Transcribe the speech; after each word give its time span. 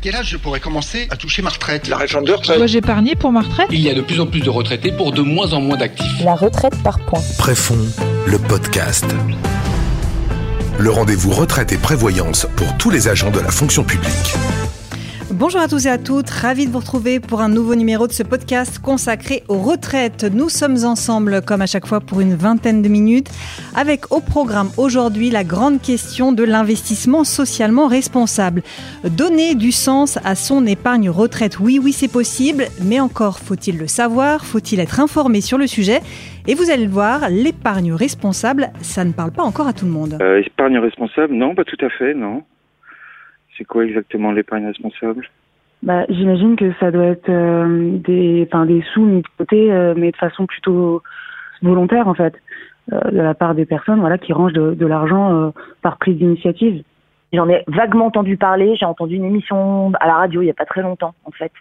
quel 0.00 0.16
âge 0.16 0.30
je 0.30 0.36
pourrais 0.36 0.60
commencer 0.60 1.06
à 1.10 1.16
toucher 1.16 1.42
ma 1.42 1.50
retraite? 1.50 1.88
La 1.88 1.98
réforme 1.98 2.24
de 2.24 2.32
retraite. 2.32 2.56
Dois-je 2.56 2.78
épargner 2.78 3.14
pour 3.14 3.32
ma 3.32 3.42
retraite? 3.42 3.68
Il 3.70 3.80
y 3.80 3.90
a 3.90 3.94
de 3.94 4.00
plus 4.00 4.20
en 4.20 4.26
plus 4.26 4.40
de 4.40 4.50
retraités 4.50 4.92
pour 4.92 5.12
de 5.12 5.20
moins 5.20 5.52
en 5.52 5.60
moins 5.60 5.76
d'actifs. 5.76 6.24
La 6.24 6.34
retraite 6.34 6.82
par 6.82 6.98
points. 7.00 7.22
Préfond, 7.38 7.78
le 8.26 8.38
podcast. 8.38 9.04
Le 10.78 10.90
rendez-vous 10.90 11.30
retraite 11.30 11.72
et 11.72 11.76
prévoyance 11.76 12.46
pour 12.56 12.76
tous 12.78 12.90
les 12.90 13.08
agents 13.08 13.30
de 13.30 13.40
la 13.40 13.50
fonction 13.50 13.84
publique. 13.84 14.34
Bonjour 15.40 15.62
à 15.62 15.68
tous 15.68 15.86
et 15.86 15.88
à 15.88 15.96
toutes, 15.96 16.28
ravi 16.28 16.66
de 16.66 16.70
vous 16.70 16.80
retrouver 16.80 17.18
pour 17.18 17.40
un 17.40 17.48
nouveau 17.48 17.74
numéro 17.74 18.06
de 18.06 18.12
ce 18.12 18.22
podcast 18.22 18.78
consacré 18.78 19.42
aux 19.48 19.56
retraites. 19.56 20.24
Nous 20.24 20.50
sommes 20.50 20.84
ensemble, 20.84 21.40
comme 21.40 21.62
à 21.62 21.66
chaque 21.66 21.86
fois, 21.86 22.00
pour 22.00 22.20
une 22.20 22.34
vingtaine 22.34 22.82
de 22.82 22.90
minutes, 22.90 23.30
avec 23.74 24.12
au 24.12 24.20
programme 24.20 24.68
aujourd'hui 24.76 25.30
la 25.30 25.42
grande 25.42 25.80
question 25.80 26.32
de 26.32 26.44
l'investissement 26.44 27.24
socialement 27.24 27.86
responsable. 27.86 28.60
Donner 29.16 29.54
du 29.54 29.72
sens 29.72 30.18
à 30.26 30.34
son 30.34 30.66
épargne 30.66 31.08
retraite, 31.08 31.58
oui, 31.58 31.80
oui, 31.82 31.92
c'est 31.92 32.12
possible, 32.12 32.64
mais 32.84 33.00
encore 33.00 33.38
faut-il 33.38 33.78
le 33.78 33.86
savoir, 33.86 34.44
faut-il 34.44 34.78
être 34.78 35.00
informé 35.00 35.40
sur 35.40 35.56
le 35.56 35.66
sujet 35.66 36.00
et 36.48 36.54
vous 36.54 36.70
allez 36.70 36.84
le 36.84 36.90
voir, 36.90 37.30
l'épargne 37.30 37.94
responsable, 37.94 38.68
ça 38.82 39.06
ne 39.06 39.12
parle 39.12 39.30
pas 39.30 39.42
encore 39.42 39.68
à 39.68 39.72
tout 39.72 39.86
le 39.86 39.90
monde. 39.90 40.18
Euh, 40.20 40.42
épargne 40.44 40.78
responsable, 40.78 41.32
non, 41.32 41.54
pas 41.54 41.64
tout 41.64 41.82
à 41.82 41.88
fait, 41.88 42.12
non. 42.12 42.42
C'est 43.60 43.66
quoi 43.66 43.84
exactement 43.84 44.32
l'épargne 44.32 44.64
responsable? 44.64 45.28
Bah, 45.82 46.06
J'imagine 46.08 46.56
que 46.56 46.72
ça 46.80 46.90
doit 46.90 47.08
être 47.08 47.28
euh, 47.28 47.98
des, 47.98 48.46
des 48.46 48.82
sous 48.94 49.04
mis 49.04 49.20
de 49.20 49.28
côté, 49.36 49.70
euh, 49.70 49.92
mais 49.94 50.12
de 50.12 50.16
façon 50.16 50.46
plutôt 50.46 51.02
volontaire 51.60 52.08
en 52.08 52.14
fait, 52.14 52.32
euh, 52.94 53.10
de 53.10 53.20
la 53.20 53.34
part 53.34 53.54
des 53.54 53.66
personnes 53.66 54.00
voilà, 54.00 54.16
qui 54.16 54.32
rangent 54.32 54.54
de, 54.54 54.86
l'argent 54.86 55.34
euh, 55.34 55.50
par 55.82 55.98
prise 55.98 56.16
d'initiative. 56.16 56.82
J'en 57.34 57.50
ai 57.50 57.62
vaguement 57.66 58.06
entendu 58.06 58.38
parler, 58.38 58.76
j'ai 58.76 58.86
entendu 58.86 59.16
une 59.16 59.26
émission 59.26 59.92
à 60.00 60.06
la 60.06 60.14
radio 60.14 60.40
il 60.40 60.46
n'y 60.46 60.50
a 60.50 60.54
pas 60.54 60.64
très 60.64 60.80
longtemps 60.80 61.12
en 61.26 61.30
fait, 61.32 61.52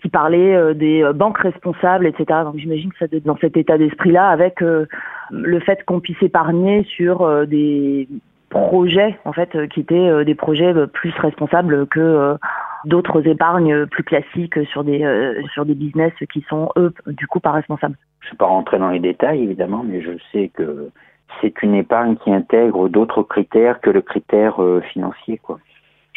qui 0.00 0.08
parlait 0.08 0.72
des 0.76 1.04
banques 1.16 1.38
responsables, 1.38 2.06
etc. 2.06 2.26
Donc 2.44 2.58
j'imagine 2.58 2.92
que 2.92 2.98
ça 2.98 3.08
doit 3.08 3.18
être 3.18 3.24
dans 3.24 3.36
cet 3.38 3.56
état 3.56 3.76
d'esprit-là 3.76 4.28
avec 4.28 4.60
le 4.60 5.60
fait 5.60 5.84
qu'on 5.84 5.98
puisse 5.98 6.22
épargner 6.22 6.84
sur 6.84 7.46
des 7.48 8.08
projets 8.50 9.18
en 9.24 9.32
fait 9.32 9.54
euh, 9.54 9.66
qui 9.66 9.80
étaient 9.80 9.94
euh, 9.94 10.24
des 10.24 10.34
projets 10.34 10.74
euh, 10.74 10.86
plus 10.86 11.14
responsables 11.18 11.86
que 11.86 12.36
d'autres 12.84 13.26
épargnes 13.26 13.86
plus 13.86 14.04
classiques 14.04 14.58
sur 14.66 14.84
des 14.84 15.00
sur 15.52 15.64
des 15.64 15.74
business 15.74 16.12
qui 16.32 16.44
sont 16.48 16.70
eux 16.76 16.92
du 17.06 17.26
coup 17.26 17.40
pas 17.40 17.52
responsables. 17.52 17.96
Je 18.20 18.28
ne 18.28 18.30
vais 18.32 18.36
pas 18.36 18.46
rentrer 18.46 18.78
dans 18.78 18.90
les 18.90 18.98
détails 18.98 19.42
évidemment, 19.42 19.84
mais 19.86 20.02
je 20.02 20.12
sais 20.32 20.50
que 20.52 20.90
c'est 21.40 21.62
une 21.62 21.74
épargne 21.74 22.16
qui 22.16 22.32
intègre 22.32 22.88
d'autres 22.88 23.22
critères 23.22 23.80
que 23.80 23.90
le 23.90 24.02
critère 24.02 24.60
financier 24.92 25.38
quoi. 25.38 25.58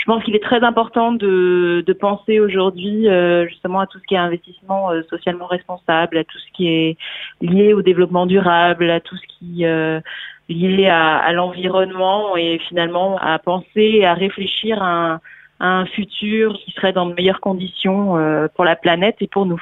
Je 0.04 0.12
pense 0.12 0.22
qu'il 0.26 0.36
est 0.36 0.44
très 0.44 0.62
important 0.64 1.14
de, 1.14 1.82
de 1.86 1.94
penser 1.94 2.42
aujourd'hui 2.42 3.08
euh, 3.08 3.48
justement 3.48 3.80
à 3.80 3.88
tout 3.88 4.00
ce 4.00 4.04
qui 4.04 4.16
est 4.16 4.18
investissement 4.18 4.92
euh, 4.92 5.02
socialement 5.10 5.46
responsable, 5.46 6.18
à 6.18 6.26
tout 6.26 6.38
ce 6.40 6.52
qui 6.54 6.68
est 6.68 6.98
lié 7.40 7.74
au 7.74 7.82
développement 7.82 8.26
durable, 8.26 8.90
à 8.90 9.00
tout 9.00 9.16
ce 9.16 9.26
qui 9.28 9.66
euh, 9.66 10.02
lié 10.50 10.88
à, 10.88 11.32
l'environnement 11.32 12.36
et 12.36 12.60
finalement 12.68 13.18
à 13.18 13.40
penser, 13.40 14.04
à 14.04 14.14
réfléchir 14.14 14.82
à 14.82 15.14
un, 15.14 15.14
à 15.60 15.68
un 15.68 15.86
futur 15.86 16.54
qui 16.54 16.72
serait 16.72 16.94
dans 16.94 17.06
de 17.06 17.14
meilleures 17.14 17.40
conditions 17.40 18.18
euh, 18.18 18.48
pour 18.54 18.66
la 18.66 18.76
planète 18.76 19.18
et 19.22 19.28
pour 19.28 19.46
nous. 19.46 19.62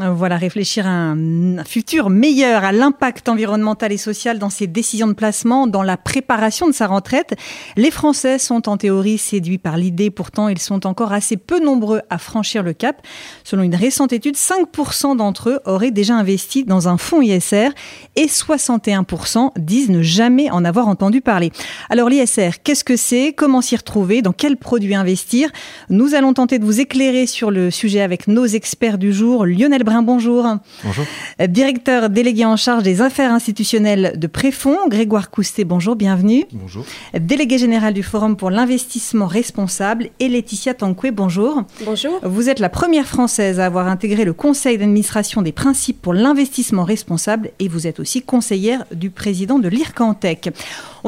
Voilà, 0.00 0.36
réfléchir 0.36 0.86
à 0.86 0.90
un 0.90 1.64
futur 1.64 2.08
meilleur, 2.08 2.62
à 2.62 2.70
l'impact 2.70 3.28
environnemental 3.28 3.90
et 3.90 3.96
social 3.96 4.38
dans 4.38 4.48
ses 4.48 4.68
décisions 4.68 5.08
de 5.08 5.12
placement, 5.12 5.66
dans 5.66 5.82
la 5.82 5.96
préparation 5.96 6.68
de 6.68 6.72
sa 6.72 6.86
retraite. 6.86 7.34
Les 7.76 7.90
Français 7.90 8.38
sont 8.38 8.68
en 8.68 8.76
théorie 8.76 9.18
séduits 9.18 9.58
par 9.58 9.76
l'idée, 9.76 10.10
pourtant 10.10 10.48
ils 10.48 10.60
sont 10.60 10.86
encore 10.86 11.12
assez 11.12 11.36
peu 11.36 11.58
nombreux 11.58 12.00
à 12.10 12.18
franchir 12.18 12.62
le 12.62 12.74
cap. 12.74 13.04
Selon 13.42 13.64
une 13.64 13.74
récente 13.74 14.12
étude, 14.12 14.36
5% 14.36 15.16
d'entre 15.16 15.50
eux 15.50 15.60
auraient 15.64 15.90
déjà 15.90 16.14
investi 16.14 16.62
dans 16.62 16.86
un 16.86 16.96
fonds 16.96 17.20
ISR 17.20 17.70
et 18.14 18.26
61% 18.26 19.50
disent 19.58 19.90
ne 19.90 20.02
jamais 20.02 20.48
en 20.50 20.64
avoir 20.64 20.86
entendu 20.86 21.20
parler. 21.20 21.50
Alors 21.90 22.08
l'ISR, 22.08 22.62
qu'est-ce 22.62 22.84
que 22.84 22.96
c'est? 22.96 23.32
Comment 23.32 23.62
s'y 23.62 23.74
retrouver? 23.74 24.22
Dans 24.22 24.32
quels 24.32 24.58
produits 24.58 24.94
investir? 24.94 25.50
Nous 25.90 26.14
allons 26.14 26.34
tenter 26.34 26.60
de 26.60 26.64
vous 26.64 26.78
éclairer 26.80 27.26
sur 27.26 27.50
le 27.50 27.72
sujet 27.72 28.00
avec 28.00 28.28
nos 28.28 28.46
experts 28.46 28.98
du 28.98 29.12
jour, 29.12 29.44
Lionel 29.44 29.82
Brun, 29.88 30.02
bonjour. 30.02 30.46
Bonjour. 30.84 31.06
Directeur 31.48 32.10
délégué 32.10 32.44
en 32.44 32.56
charge 32.56 32.82
des 32.82 33.00
affaires 33.00 33.32
institutionnelles 33.32 34.18
de 34.18 34.26
Préfond, 34.26 34.76
Grégoire 34.86 35.30
Coustet, 35.30 35.64
bonjour, 35.64 35.96
bienvenue. 35.96 36.44
Bonjour. 36.52 36.84
Délégué 37.18 37.56
général 37.56 37.94
du 37.94 38.02
Forum 38.02 38.36
pour 38.36 38.50
l'investissement 38.50 39.26
responsable 39.26 40.10
et 40.20 40.28
Laetitia 40.28 40.74
Tanquet, 40.74 41.10
bonjour. 41.10 41.62
Bonjour. 41.86 42.20
Vous 42.22 42.50
êtes 42.50 42.58
la 42.58 42.68
première 42.68 43.06
française 43.06 43.60
à 43.60 43.64
avoir 43.64 43.88
intégré 43.88 44.26
le 44.26 44.34
conseil 44.34 44.76
d'administration 44.76 45.40
des 45.40 45.52
principes 45.52 46.02
pour 46.02 46.12
l'investissement 46.12 46.84
responsable 46.84 47.50
et 47.58 47.68
vous 47.68 47.86
êtes 47.86 47.98
aussi 47.98 48.20
conseillère 48.20 48.84
du 48.94 49.08
président 49.08 49.58
de 49.58 49.68
l'IRCANTEC. 49.68 50.50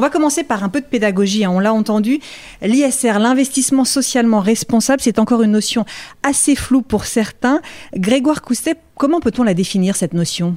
On 0.01 0.03
va 0.03 0.09
commencer 0.09 0.43
par 0.43 0.63
un 0.63 0.69
peu 0.69 0.81
de 0.81 0.87
pédagogie. 0.87 1.45
Hein. 1.45 1.51
On 1.51 1.59
l'a 1.59 1.75
entendu, 1.75 2.21
l'ISR, 2.63 3.19
l'investissement 3.19 3.85
socialement 3.85 4.39
responsable, 4.39 4.99
c'est 4.99 5.19
encore 5.19 5.43
une 5.43 5.51
notion 5.51 5.85
assez 6.23 6.55
floue 6.55 6.81
pour 6.81 7.05
certains. 7.05 7.61
Grégoire 7.95 8.41
Coustet, 8.41 8.77
comment 8.97 9.19
peut-on 9.19 9.43
la 9.43 9.53
définir, 9.53 9.95
cette 9.95 10.15
notion? 10.15 10.55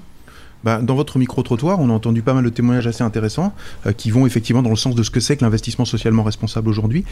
Bah, 0.65 0.81
dans 0.81 0.95
votre 0.95 1.19
micro-trottoir, 1.19 1.79
on 1.79 1.91
a 1.91 1.93
entendu 1.93 2.23
pas 2.23 2.33
mal 2.33 2.43
de 2.43 2.49
témoignages 2.49 2.87
assez 2.87 3.05
intéressants 3.05 3.53
euh, 3.85 3.93
qui 3.93 4.11
vont 4.11 4.25
effectivement 4.25 4.63
dans 4.63 4.71
le 4.71 4.77
sens 4.77 4.95
de 4.95 5.03
ce 5.03 5.11
que 5.11 5.21
c'est 5.21 5.37
que 5.37 5.45
l'investissement 5.45 5.85
socialement 5.85 6.23
responsable 6.23 6.71
aujourd'hui. 6.71 7.05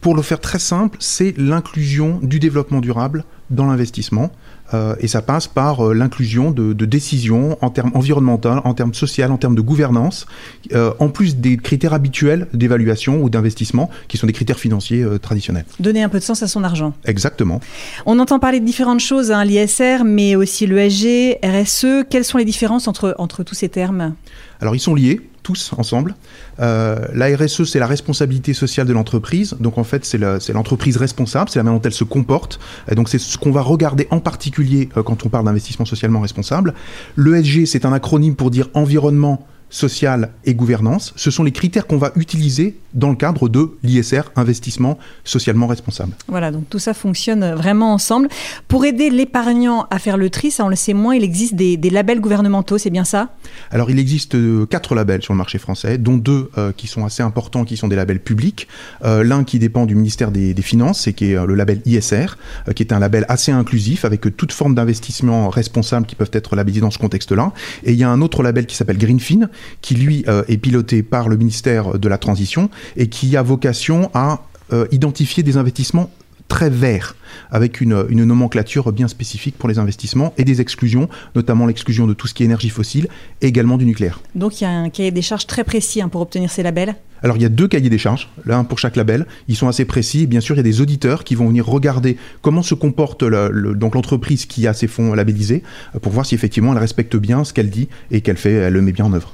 Pour 0.00 0.16
le 0.16 0.22
faire 0.22 0.40
très 0.40 0.58
simple, 0.58 0.96
c'est 0.98 1.38
l'inclusion 1.38 2.18
du 2.20 2.40
développement 2.40 2.80
durable 2.80 3.24
dans 3.50 3.66
l'investissement. 3.66 4.32
Euh, 4.74 4.94
et 5.00 5.08
ça 5.08 5.22
passe 5.22 5.48
par 5.48 5.88
euh, 5.88 5.94
l'inclusion 5.94 6.50
de, 6.50 6.72
de, 6.72 6.84
décisions 6.84 7.58
en 7.60 7.70
termes 7.70 7.90
environnementaux, 7.94 8.50
en 8.64 8.74
termes 8.74 8.94
sociaux, 8.94 9.24
en 9.24 9.36
termes 9.36 9.54
de 9.54 9.60
gouvernance, 9.60 10.26
euh, 10.72 10.92
en 10.98 11.08
plus 11.08 11.36
des 11.36 11.56
critères 11.56 11.92
habituels 11.92 12.46
d'évaluation 12.52 13.22
ou 13.22 13.30
d'investissement, 13.30 13.90
qui 14.08 14.16
sont 14.16 14.26
des 14.26 14.32
critères 14.32 14.58
financiers 14.58 15.04
traditionnels. 15.20 15.64
Donner 15.78 16.02
un 16.02 16.08
peu 16.08 16.18
de 16.18 16.24
sens 16.24 16.42
à 16.42 16.48
son 16.48 16.64
argent. 16.64 16.92
Exactement. 17.04 17.60
On 18.06 18.18
entend 18.18 18.38
parler 18.38 18.60
de 18.60 18.64
différentes 18.64 19.00
choses, 19.00 19.30
hein, 19.30 19.44
l'ISR, 19.44 20.04
mais 20.04 20.36
aussi 20.36 20.66
l'ESG, 20.66 21.38
RSE. 21.42 22.04
Quelles 22.08 22.24
sont 22.24 22.38
les 22.38 22.44
différences 22.44 22.88
entre, 22.88 23.14
entre 23.18 23.42
tous 23.42 23.54
ces 23.54 23.68
termes? 23.68 24.14
Alors 24.60 24.74
ils 24.74 24.80
sont 24.80 24.94
liés 24.94 25.20
tous 25.42 25.72
ensemble. 25.76 26.14
Euh, 26.60 27.06
la 27.14 27.34
RSE, 27.34 27.64
c'est 27.64 27.78
la 27.78 27.86
responsabilité 27.86 28.52
sociale 28.52 28.86
de 28.86 28.92
l'entreprise. 28.92 29.56
Donc 29.58 29.78
en 29.78 29.84
fait, 29.84 30.04
c'est 30.04 30.52
l'entreprise 30.52 30.96
responsable, 30.96 31.50
c'est 31.50 31.58
la 31.58 31.62
manière 31.62 31.80
dont 31.80 31.86
elle 31.86 31.94
se 31.94 32.04
comporte. 32.04 32.60
Et 32.90 32.94
donc 32.94 33.08
c'est 33.08 33.18
ce 33.18 33.38
qu'on 33.38 33.50
va 33.50 33.62
regarder 33.62 34.06
en 34.10 34.20
particulier 34.20 34.88
euh, 34.96 35.02
quand 35.02 35.24
on 35.24 35.28
parle 35.28 35.46
d'investissement 35.46 35.86
socialement 35.86 36.20
responsable. 36.20 36.74
L'ESG, 37.16 37.66
c'est 37.66 37.84
un 37.84 37.92
acronyme 37.92 38.36
pour 38.36 38.50
dire 38.50 38.68
environnement, 38.74 39.46
social 39.70 40.30
et 40.44 40.54
gouvernance, 40.54 41.12
ce 41.16 41.30
sont 41.30 41.44
les 41.44 41.52
critères 41.52 41.86
qu'on 41.86 41.96
va 41.96 42.12
utiliser 42.16 42.76
dans 42.92 43.10
le 43.10 43.16
cadre 43.16 43.48
de 43.48 43.70
l'ISR, 43.82 44.22
investissement 44.36 44.98
socialement 45.24 45.68
responsable. 45.68 46.12
Voilà, 46.26 46.50
donc 46.50 46.68
tout 46.68 46.80
ça 46.80 46.92
fonctionne 46.92 47.54
vraiment 47.54 47.92
ensemble. 47.94 48.28
Pour 48.66 48.84
aider 48.84 49.10
l'épargnant 49.10 49.86
à 49.90 49.98
faire 49.98 50.16
le 50.16 50.28
tri, 50.28 50.50
ça 50.50 50.64
on 50.64 50.68
le 50.68 50.76
sait 50.76 50.92
moins, 50.92 51.14
il 51.14 51.22
existe 51.22 51.54
des, 51.54 51.76
des 51.76 51.90
labels 51.90 52.20
gouvernementaux, 52.20 52.78
c'est 52.78 52.90
bien 52.90 53.04
ça? 53.04 53.28
Alors 53.70 53.90
il 53.90 53.98
existe 53.98 54.34
euh, 54.34 54.66
quatre 54.66 54.94
labels 54.94 55.22
sur 55.22 55.32
le 55.32 55.38
marché 55.38 55.58
français, 55.58 55.98
dont 55.98 56.16
deux 56.16 56.50
euh, 56.58 56.72
qui 56.76 56.88
sont 56.88 57.04
assez 57.04 57.22
importants, 57.22 57.64
qui 57.64 57.76
sont 57.76 57.88
des 57.88 57.96
labels 57.96 58.20
publics. 58.20 58.66
Euh, 59.04 59.22
L'un 59.22 59.44
qui 59.44 59.58
dépend 59.60 59.86
du 59.86 59.94
ministère 59.94 60.32
des, 60.32 60.52
des 60.54 60.62
Finances, 60.62 61.00
c'est 61.02 61.12
qui 61.12 61.32
est 61.32 61.46
le 61.46 61.54
label 61.54 61.80
ISR, 61.86 62.36
qui 62.74 62.82
est 62.82 62.92
un 62.92 62.98
label 62.98 63.24
assez 63.28 63.52
inclusif 63.52 64.04
avec 64.04 64.36
toute 64.36 64.52
forme 64.52 64.74
d'investissement 64.74 65.48
responsable 65.48 66.06
qui 66.06 66.16
peuvent 66.16 66.30
être 66.32 66.56
labellisés 66.56 66.80
dans 66.80 66.90
ce 66.90 66.98
contexte-là. 66.98 67.52
Et 67.84 67.92
il 67.92 67.98
y 67.98 68.04
a 68.04 68.10
un 68.10 68.20
autre 68.20 68.42
label 68.42 68.66
qui 68.66 68.76
s'appelle 68.76 68.98
Greenfin, 68.98 69.48
qui 69.80 69.94
lui 69.94 70.24
euh, 70.28 70.42
est 70.48 70.58
piloté 70.58 71.02
par 71.02 71.28
le 71.28 71.36
ministère 71.36 71.98
de 71.98 72.08
la 72.08 72.18
Transition 72.18 72.70
et 72.96 73.08
qui 73.08 73.36
a 73.36 73.42
vocation 73.42 74.10
à 74.14 74.44
euh, 74.72 74.86
identifier 74.92 75.42
des 75.42 75.56
investissements 75.56 76.10
très 76.50 76.68
verts, 76.68 77.16
avec 77.50 77.80
une, 77.80 78.04
une, 78.10 78.24
nomenclature 78.24 78.92
bien 78.92 79.08
spécifique 79.08 79.56
pour 79.56 79.68
les 79.68 79.78
investissements 79.78 80.34
et 80.36 80.44
des 80.44 80.60
exclusions, 80.60 81.08
notamment 81.34 81.66
l'exclusion 81.66 82.06
de 82.06 82.12
tout 82.12 82.26
ce 82.26 82.34
qui 82.34 82.42
est 82.42 82.46
énergie 82.46 82.68
fossile 82.68 83.08
et 83.40 83.46
également 83.46 83.78
du 83.78 83.86
nucléaire. 83.86 84.20
Donc 84.34 84.60
il 84.60 84.64
y 84.64 84.66
a 84.66 84.70
un 84.70 84.90
cahier 84.90 85.12
des 85.12 85.22
charges 85.22 85.46
très 85.46 85.64
précis 85.64 86.02
hein, 86.02 86.08
pour 86.08 86.20
obtenir 86.20 86.50
ces 86.50 86.62
labels? 86.62 86.96
Alors 87.22 87.36
il 87.36 87.42
y 87.42 87.46
a 87.46 87.48
deux 87.48 87.68
cahiers 87.68 87.88
des 87.88 87.98
charges, 87.98 88.28
l'un 88.44 88.64
pour 88.64 88.78
chaque 88.78 88.96
label. 88.96 89.26
Ils 89.46 89.56
sont 89.56 89.68
assez 89.68 89.84
précis. 89.84 90.26
Bien 90.26 90.40
sûr, 90.40 90.56
il 90.56 90.58
y 90.58 90.60
a 90.60 90.64
des 90.64 90.80
auditeurs 90.80 91.22
qui 91.22 91.34
vont 91.34 91.46
venir 91.46 91.66
regarder 91.66 92.16
comment 92.42 92.62
se 92.62 92.74
comporte 92.74 93.22
le, 93.22 93.48
le, 93.52 93.74
donc 93.74 93.94
l'entreprise 93.94 94.46
qui 94.46 94.66
a 94.66 94.74
ces 94.74 94.88
fonds 94.88 95.14
labellisés 95.14 95.62
pour 96.02 96.12
voir 96.12 96.26
si 96.26 96.34
effectivement 96.34 96.72
elle 96.72 96.78
respecte 96.78 97.16
bien 97.16 97.44
ce 97.44 97.52
qu'elle 97.52 97.70
dit 97.70 97.88
et 98.10 98.22
qu'elle 98.22 98.38
fait, 98.38 98.52
elle 98.52 98.72
le 98.72 98.82
met 98.82 98.92
bien 98.92 99.04
en 99.04 99.12
œuvre. 99.12 99.32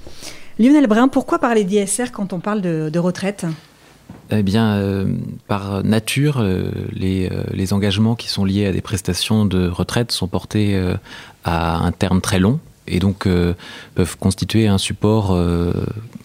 Lionel 0.58 0.86
Brun, 0.86 1.08
pourquoi 1.08 1.38
parler 1.38 1.64
d'ISR 1.64 2.12
quand 2.12 2.32
on 2.32 2.40
parle 2.40 2.60
de, 2.60 2.90
de 2.92 2.98
retraite? 2.98 3.46
Eh 4.30 4.42
bien, 4.42 4.74
euh, 4.74 5.06
par 5.46 5.84
nature, 5.84 6.38
euh, 6.40 6.70
les, 6.92 7.28
euh, 7.30 7.44
les, 7.52 7.72
engagements 7.72 8.16
qui 8.16 8.28
sont 8.28 8.44
liés 8.44 8.66
à 8.66 8.72
des 8.72 8.80
prestations 8.80 9.44
de 9.44 9.68
retraite 9.68 10.10
sont 10.10 10.26
portés 10.26 10.80
à 11.44 11.78
un 11.78 11.92
terme 11.92 12.20
très 12.20 12.40
long, 12.40 12.58
et 12.88 12.98
donc 12.98 13.28
peuvent 13.94 14.16
constituer 14.18 14.68
un 14.68 14.78
support 14.78 15.36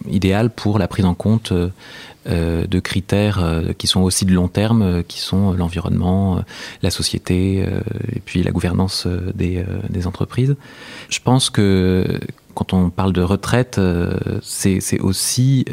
idéal 0.08 0.50
pour 0.50 0.78
la 0.78 0.88
prise 0.88 1.04
en 1.04 1.14
compte 1.14 1.52
de 1.52 2.80
critères 2.80 3.44
qui 3.78 3.86
sont 3.88 4.00
aussi 4.00 4.24
de 4.24 4.32
long 4.32 4.48
terme, 4.48 5.02
qui 5.04 5.18
sont 5.18 5.52
l'environnement, 5.52 6.42
la 6.82 6.90
société 6.90 7.64
et 8.14 8.20
puis 8.24 8.42
la 8.42 8.52
gouvernance 8.52 9.08
des, 9.34 9.64
des, 9.90 10.06
entreprises. 10.06 10.54
Je 11.08 11.18
pense 11.18 11.50
que 11.50 12.20
quand 12.54 12.72
on 12.72 12.90
parle 12.90 13.12
de 13.12 13.22
retraite, 13.22 13.80
c'est 14.42 15.00
aussi 15.00 15.64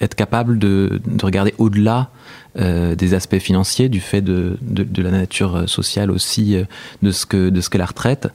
être 0.00 0.14
capable 0.14 0.58
de, 0.58 1.00
de 1.06 1.24
regarder 1.24 1.54
au-delà 1.58 2.10
euh, 2.56 2.94
des 2.94 3.14
aspects 3.14 3.40
financiers, 3.40 3.88
du 3.88 3.98
fait 3.98 4.20
de, 4.20 4.56
la 4.96 5.10
nature 5.10 5.68
sociale 5.68 6.12
aussi 6.12 6.54
euh, 6.54 6.62
de 7.02 7.10
ce 7.10 7.26
que 7.26 7.48
de 7.48 7.60
ce 7.60 7.68
que 7.68 7.78
la 7.78 7.86
retraite, 7.86 8.28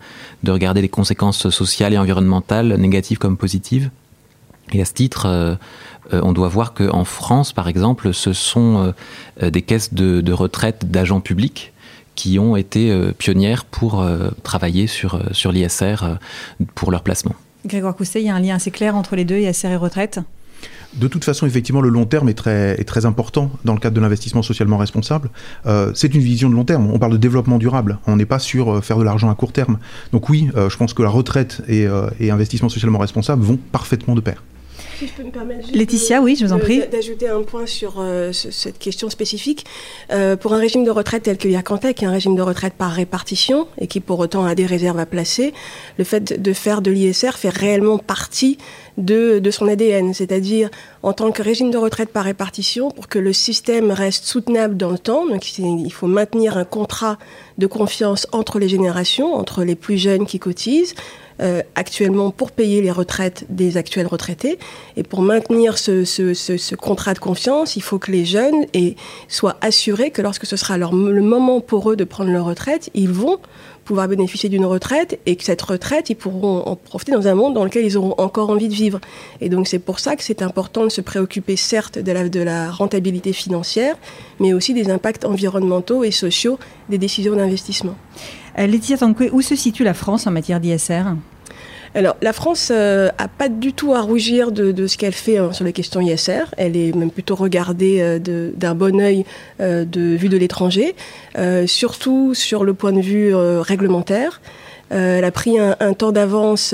de 0.44 0.52
regarder 0.52 0.82
les 0.82 0.90
conséquences 0.90 1.50
sociales 1.50 1.94
et 1.94 1.98
environnementales, 1.98 2.76
négatives 2.76 3.18
comme 3.18 3.38
positives. 3.38 3.90
Et 4.74 4.82
à 4.82 4.86
ce 4.86 4.92
titre, 4.92 5.26
euh, 5.26 5.56
on 6.12 6.34
doit 6.34 6.50
voir 6.50 6.74
qu'en 6.74 7.06
France, 7.06 7.54
par 7.54 7.70
exemple, 7.70 8.14
ce 8.14 8.34
sont 8.34 8.94
des 9.42 9.62
caisses 9.62 9.94
de, 9.94 10.20
de 10.20 10.34
retraite 10.34 10.92
d'agents 10.92 11.22
publics 11.22 11.72
qui 12.16 12.40
ont 12.40 12.58
été 12.58 12.92
pionnières 13.20 13.64
pour 13.64 14.04
travailler 14.44 14.88
sur, 14.88 15.22
sur 15.34 15.52
l'ISR 15.52 16.18
pour 16.74 16.92
leur 16.92 17.04
placement. 17.04 17.36
Grégoire 17.66 17.96
Coustet, 17.96 18.22
il 18.22 18.28
y 18.28 18.30
a 18.30 18.36
un 18.36 18.40
lien 18.40 18.56
assez 18.56 18.72
clair 18.72 18.96
entre 18.96 19.16
les 19.16 19.26
deux, 19.26 19.38
ISR 19.38 19.70
et 19.70 19.76
retraite 19.76 20.20
de 20.96 21.08
toute 21.08 21.24
façon, 21.24 21.46
effectivement, 21.46 21.82
le 21.82 21.90
long 21.90 22.06
terme 22.06 22.30
est 22.30 22.34
très, 22.34 22.80
est 22.80 22.84
très 22.84 23.06
important 23.06 23.52
dans 23.64 23.74
le 23.74 23.80
cadre 23.80 23.96
de 23.96 24.02
l'investissement 24.02 24.42
socialement 24.42 24.78
responsable. 24.78 25.30
Euh, 25.66 25.92
c'est 25.94 26.14
une 26.14 26.22
vision 26.22 26.50
de 26.50 26.56
long 26.56 26.66
terme. 26.66 26.90
On 26.92 27.00
parle 27.00 27.12
de 27.12 27.18
développement 27.18 27.58
durable. 27.58 28.00
On 28.08 28.16
n'est 28.16 28.26
pas 28.26 28.40
sur 28.40 28.74
euh, 28.74 28.82
faire 28.82 28.98
de 28.98 29.04
l'argent 29.04 29.30
à 29.30 29.36
court 29.36 29.54
terme. 29.54 29.78
Donc 30.12 30.30
oui, 30.30 30.50
euh, 30.56 30.70
je 30.70 30.78
pense 30.78 30.94
que 30.94 31.04
la 31.04 31.10
retraite 31.10 31.62
et, 31.68 31.88
et 32.20 32.32
investissement 32.32 32.70
socialement 32.70 33.00
responsable 33.00 33.44
vont 33.44 33.58
parfaitement 33.72 34.16
de 34.16 34.22
pair. 34.22 34.44
Si 35.00 35.08
je 35.08 35.14
peux 35.14 35.24
me 35.24 35.32
permettre 35.32 35.70
Laetitia, 35.74 36.22
oui, 36.22 36.36
je 36.36 36.46
vous 36.46 36.52
en 36.52 36.60
prie. 36.60 36.86
D'ajouter 36.92 37.30
un 37.30 37.42
point 37.44 37.66
sur 37.66 38.04
cette 38.34 38.78
question 38.78 39.10
spécifique. 39.10 39.66
pour 40.42 40.54
un 40.54 40.58
régime 40.58 40.84
de 40.84 40.92
retraite 40.92 41.24
tel 41.24 41.38
que 41.38 41.48
Yacantec, 41.48 41.96
qui 41.96 42.04
est 42.04 42.08
un 42.08 42.12
régime 42.12 42.36
de 42.36 42.42
retraite 42.42 42.74
par 42.74 42.92
répartition 42.92 43.68
et 43.78 43.88
qui 43.88 44.02
pour 44.02 44.20
autant 44.20 44.44
a 44.44 44.56
des 44.56 44.66
réserves 44.66 45.00
à 45.00 45.06
placer, 45.06 45.54
le 45.98 46.04
fait 46.04 46.42
de 46.42 46.54
faire 46.54 46.82
de 46.82 46.92
l'ISR 46.92 47.38
fait 47.38 47.48
réellement 47.48 47.98
partie 47.98 48.58
de, 49.00 49.52
son 49.52 49.68
ADN, 49.68 50.14
c'est-à-dire 50.14 50.70
en 51.04 51.14
tant 51.14 51.32
que 51.32 51.42
régime 51.42 51.72
de 51.72 51.78
retraite 51.78 52.10
par 52.10 52.26
répartition, 52.26 52.92
pour 52.92 53.08
que 53.08 53.18
le 53.18 53.34
système 53.34 53.92
reste 53.92 54.26
soutenable 54.26 54.78
dans 54.78 54.92
le 54.92 55.00
temps. 55.00 55.26
Donc 55.28 55.58
il 55.58 55.92
faut 55.92 56.08
maintenir 56.08 56.58
un 56.58 56.66
contrat 56.66 57.18
de 57.58 57.68
confiance 57.68 58.28
entre 58.32 58.60
les 58.60 58.70
générations, 58.70 59.34
entre 59.34 59.64
les 59.64 59.76
plus 59.76 59.98
jeunes 59.98 60.26
qui 60.26 60.40
cotisent, 60.40 60.96
euh, 61.42 61.62
actuellement 61.76 62.32
pour 62.32 62.52
payer 62.52 62.82
les 62.82 62.92
retraites 62.92 63.46
des 63.48 63.78
actuels 63.78 64.08
retraités. 64.08 64.60
Et 64.98 65.04
pour 65.04 65.22
maintenir 65.22 65.78
ce, 65.78 66.76
contrat 66.76 67.14
de 67.14 67.20
confiance, 67.20 67.78
il 67.78 67.82
faut 67.82 67.98
que 67.98 68.12
les 68.12 68.26
jeunes 68.26 68.66
soient 69.30 69.56
assurés 69.62 70.12
que 70.12 70.22
lorsque 70.22 70.46
ce 70.46 70.58
sera 70.58 70.78
le 70.78 71.22
moment 71.22 71.62
pour 71.62 71.92
eux 71.92 71.96
de 71.96 72.04
prendre 72.04 72.30
leur 72.32 72.46
retraite, 72.46 72.90
ils 72.94 73.10
vont 73.10 73.40
pouvoir 73.90 74.08
bénéficier 74.08 74.50
d'une 74.50 74.66
retraite 74.66 75.20
et 75.26 75.36
que 75.36 75.44
cette 75.44 75.64
retraite, 75.64 76.12
ils 76.12 76.16
pourront 76.16 76.60
en 76.60 76.76
profiter 76.76 77.12
dans 77.12 77.28
un 77.28 77.34
monde 77.34 77.56
dans 77.56 77.64
lequel 77.64 77.84
ils 77.84 77.98
auront 77.98 78.14
encore 78.20 78.52
envie 78.52 78.68
de 78.68 78.74
vivre. 78.74 79.00
Et 79.42 79.50
donc 79.50 79.68
c'est 79.68 79.80
pour 79.80 80.00
ça 80.00 80.16
que 80.16 80.22
c'est 80.22 80.44
important 80.44 80.84
de 80.84 80.90
se 80.90 81.02
préoccuper 81.02 81.56
certes 81.56 81.98
de 81.98 82.44
la, 82.44 82.70
rentabilité 82.70 83.34
financière, 83.34 83.96
mais 84.40 84.54
aussi 84.54 84.76
des 84.76 84.92
impacts 84.92 85.26
environnementaux 85.26 86.04
et 86.04 86.12
sociaux 86.12 86.60
des 86.90 87.00
décisions 87.00 87.36
d'investissement. 87.36 87.96
Euh, 88.60 88.68
Laetitia 88.68 88.98
Tankwe, 88.98 89.30
où 89.32 89.42
se 89.42 89.56
situe 89.56 89.84
la 89.84 89.96
France 89.96 90.28
en 90.28 90.32
matière 90.32 90.60
d'ISR? 90.60 91.16
Alors, 91.96 92.18
la 92.22 92.34
France 92.34 92.70
n'a 92.70 92.76
euh, 92.76 93.10
pas 93.38 93.50
du 93.50 93.74
tout 93.74 93.94
à 93.94 94.02
rougir 94.02 94.52
de, 94.52 94.88
ce 94.88 94.98
qu'elle 94.98 95.14
fait 95.14 95.38
hein, 95.38 95.52
sur 95.54 95.66
les 95.66 95.74
questions 95.74 96.02
ISR. 96.02 96.46
Elle 96.58 96.78
est 96.78 96.96
même 96.96 97.12
plutôt 97.12 97.36
regardée 97.36 97.98
euh, 98.00 98.52
d'un 98.56 98.76
bon 98.76 99.00
œil 99.00 99.26
de 99.60 100.16
vue 100.16 100.30
de 100.30 100.38
l'étranger, 100.38 100.96
surtout 101.66 102.34
sur 102.34 102.64
le 102.64 102.74
point 102.74 102.92
de 102.92 103.02
vue 103.02 103.34
réglementaire. 103.36 104.42
Elle 104.90 105.24
a 105.24 105.32
pris 105.32 105.58
un, 105.60 105.94
temps 105.94 106.12
d'avance 106.12 106.74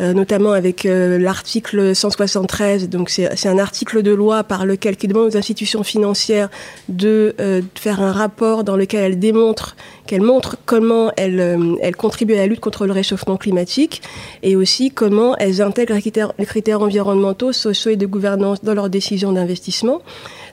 euh, 0.00 0.12
notamment 0.12 0.52
avec 0.52 0.86
euh, 0.86 1.18
l'article 1.18 1.92
173. 1.92 2.88
Donc 2.88 3.10
c'est 3.10 3.48
un 3.48 3.58
article 3.58 4.02
de 4.02 4.12
loi 4.12 4.44
par 4.44 4.64
lequel 4.64 4.96
qui 4.96 5.08
demande 5.08 5.34
aux 5.34 5.36
institutions 5.36 5.82
financières 5.82 6.50
de 6.88 7.34
euh, 7.40 7.62
faire 7.74 8.00
un 8.00 8.12
rapport 8.12 8.62
dans 8.62 8.76
lequel 8.76 9.02
elles 9.02 9.18
démontrent 9.18 9.74
qu'elles 10.06 10.22
montrent 10.22 10.56
comment 10.66 11.10
elles, 11.16 11.58
elles 11.82 11.96
contribuent 11.96 12.34
à 12.34 12.38
la 12.38 12.46
lutte 12.46 12.60
contre 12.60 12.86
le 12.86 12.92
réchauffement 12.92 13.36
climatique 13.36 14.00
et 14.42 14.54
aussi 14.54 14.90
comment 14.90 15.36
elles 15.36 15.60
intègrent 15.60 15.94
les 15.94 16.00
critères, 16.00 16.32
les 16.38 16.46
critères 16.46 16.80
environnementaux, 16.80 17.52
sociaux 17.52 17.90
et 17.90 17.96
de 17.96 18.06
gouvernance 18.06 18.62
dans 18.62 18.74
leurs 18.74 18.88
décisions 18.88 19.32
d'investissement. 19.32 20.00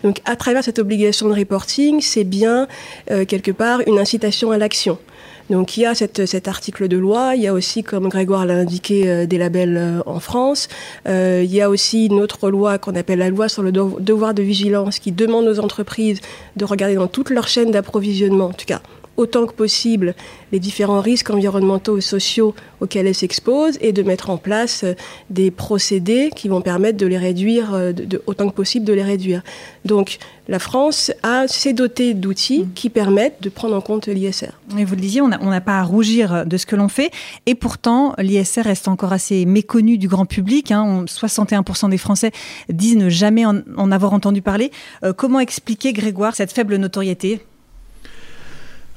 Donc 0.03 0.21
à 0.25 0.35
travers 0.35 0.63
cette 0.63 0.79
obligation 0.79 1.29
de 1.29 1.35
reporting, 1.35 2.01
c'est 2.01 2.25
bien 2.25 2.67
quelque 3.07 3.51
part 3.51 3.79
une 3.87 3.97
incitation 3.97 4.51
à 4.51 4.57
l'action. 4.57 4.97
Donc 5.49 5.77
il 5.77 5.81
y 5.81 5.85
a 5.85 5.93
cet 5.93 6.47
article 6.47 6.87
de 6.87 6.97
loi, 6.97 7.35
il 7.35 7.43
y 7.43 7.47
a 7.47 7.53
aussi, 7.53 7.83
comme 7.83 8.09
Grégoire 8.09 8.45
l'a 8.45 8.55
indiqué, 8.55 9.09
euh, 9.09 9.25
des 9.25 9.37
labels 9.37 9.77
euh, 9.77 9.99
en 10.05 10.19
France. 10.19 10.67
Euh, 11.07 11.41
il 11.43 11.53
y 11.53 11.61
a 11.61 11.69
aussi 11.69 12.07
une 12.07 12.19
autre 12.19 12.49
loi 12.49 12.77
qu'on 12.77 12.95
appelle 12.95 13.19
la 13.19 13.29
loi 13.29 13.47
sur 13.47 13.61
le 13.61 13.71
devoir 13.71 14.33
de 14.33 14.41
vigilance 14.41 14.99
qui 14.99 15.11
demande 15.11 15.45
aux 15.45 15.59
entreprises 15.59 16.19
de 16.55 16.65
regarder 16.65 16.95
dans 16.95 17.07
toute 17.07 17.29
leur 17.29 17.47
chaîne 17.47 17.71
d'approvisionnement, 17.71 18.47
en 18.47 18.53
tout 18.53 18.65
cas 18.65 18.81
autant 19.17 19.45
que 19.45 19.53
possible 19.53 20.15
les 20.51 20.59
différents 20.59 21.01
risques 21.01 21.29
environnementaux 21.29 21.97
et 21.97 22.01
sociaux 22.01 22.53
auxquels 22.81 23.07
elles 23.07 23.15
s'exposent 23.15 23.77
et 23.81 23.91
de 23.91 24.03
mettre 24.03 24.29
en 24.29 24.37
place 24.37 24.83
euh, 24.83 24.93
des 25.29 25.51
procédés 25.51 26.29
qui 26.35 26.47
vont 26.47 26.61
permettre 26.61 26.97
de 26.97 27.05
les 27.05 27.17
réduire, 27.17 27.73
euh, 27.73 27.91
de, 27.93 28.21
autant 28.25 28.49
que 28.49 28.55
possible 28.55 28.85
de 28.85 28.93
les 28.93 29.03
réduire. 29.03 29.41
Donc 29.85 30.17
la 30.47 30.59
France 30.59 31.11
a 31.23 31.47
s'est 31.47 31.73
dotée 31.73 32.13
d'outils 32.13 32.63
mmh. 32.63 32.73
qui 32.75 32.89
permettent 32.89 33.41
de 33.41 33.49
prendre 33.49 33.75
en 33.75 33.81
compte 33.81 34.07
l'ISR. 34.07 34.51
Et 34.77 34.85
vous 34.85 34.95
le 34.95 35.01
disiez, 35.01 35.21
on 35.21 35.27
n'a 35.27 35.61
pas 35.61 35.79
à 35.79 35.83
rougir 35.83 36.45
de 36.45 36.57
ce 36.57 36.65
que 36.65 36.75
l'on 36.75 36.89
fait, 36.89 37.11
et 37.45 37.55
pourtant 37.55 38.13
l'ISR 38.17 38.61
reste 38.61 38.87
encore 38.87 39.13
assez 39.13 39.45
méconnu 39.45 39.97
du 39.97 40.07
grand 40.07 40.25
public. 40.25 40.71
Hein. 40.71 41.05
61% 41.07 41.89
des 41.89 41.97
Français 41.97 42.31
disent 42.69 42.97
ne 42.97 43.09
jamais 43.09 43.45
en, 43.45 43.91
avoir 43.91 44.13
entendu 44.13 44.41
parler. 44.41 44.71
Euh, 45.03 45.13
comment 45.13 45.39
expliquer, 45.39 45.93
Grégoire, 45.93 46.35
cette 46.35 46.51
faible 46.51 46.75
notoriété? 46.77 47.41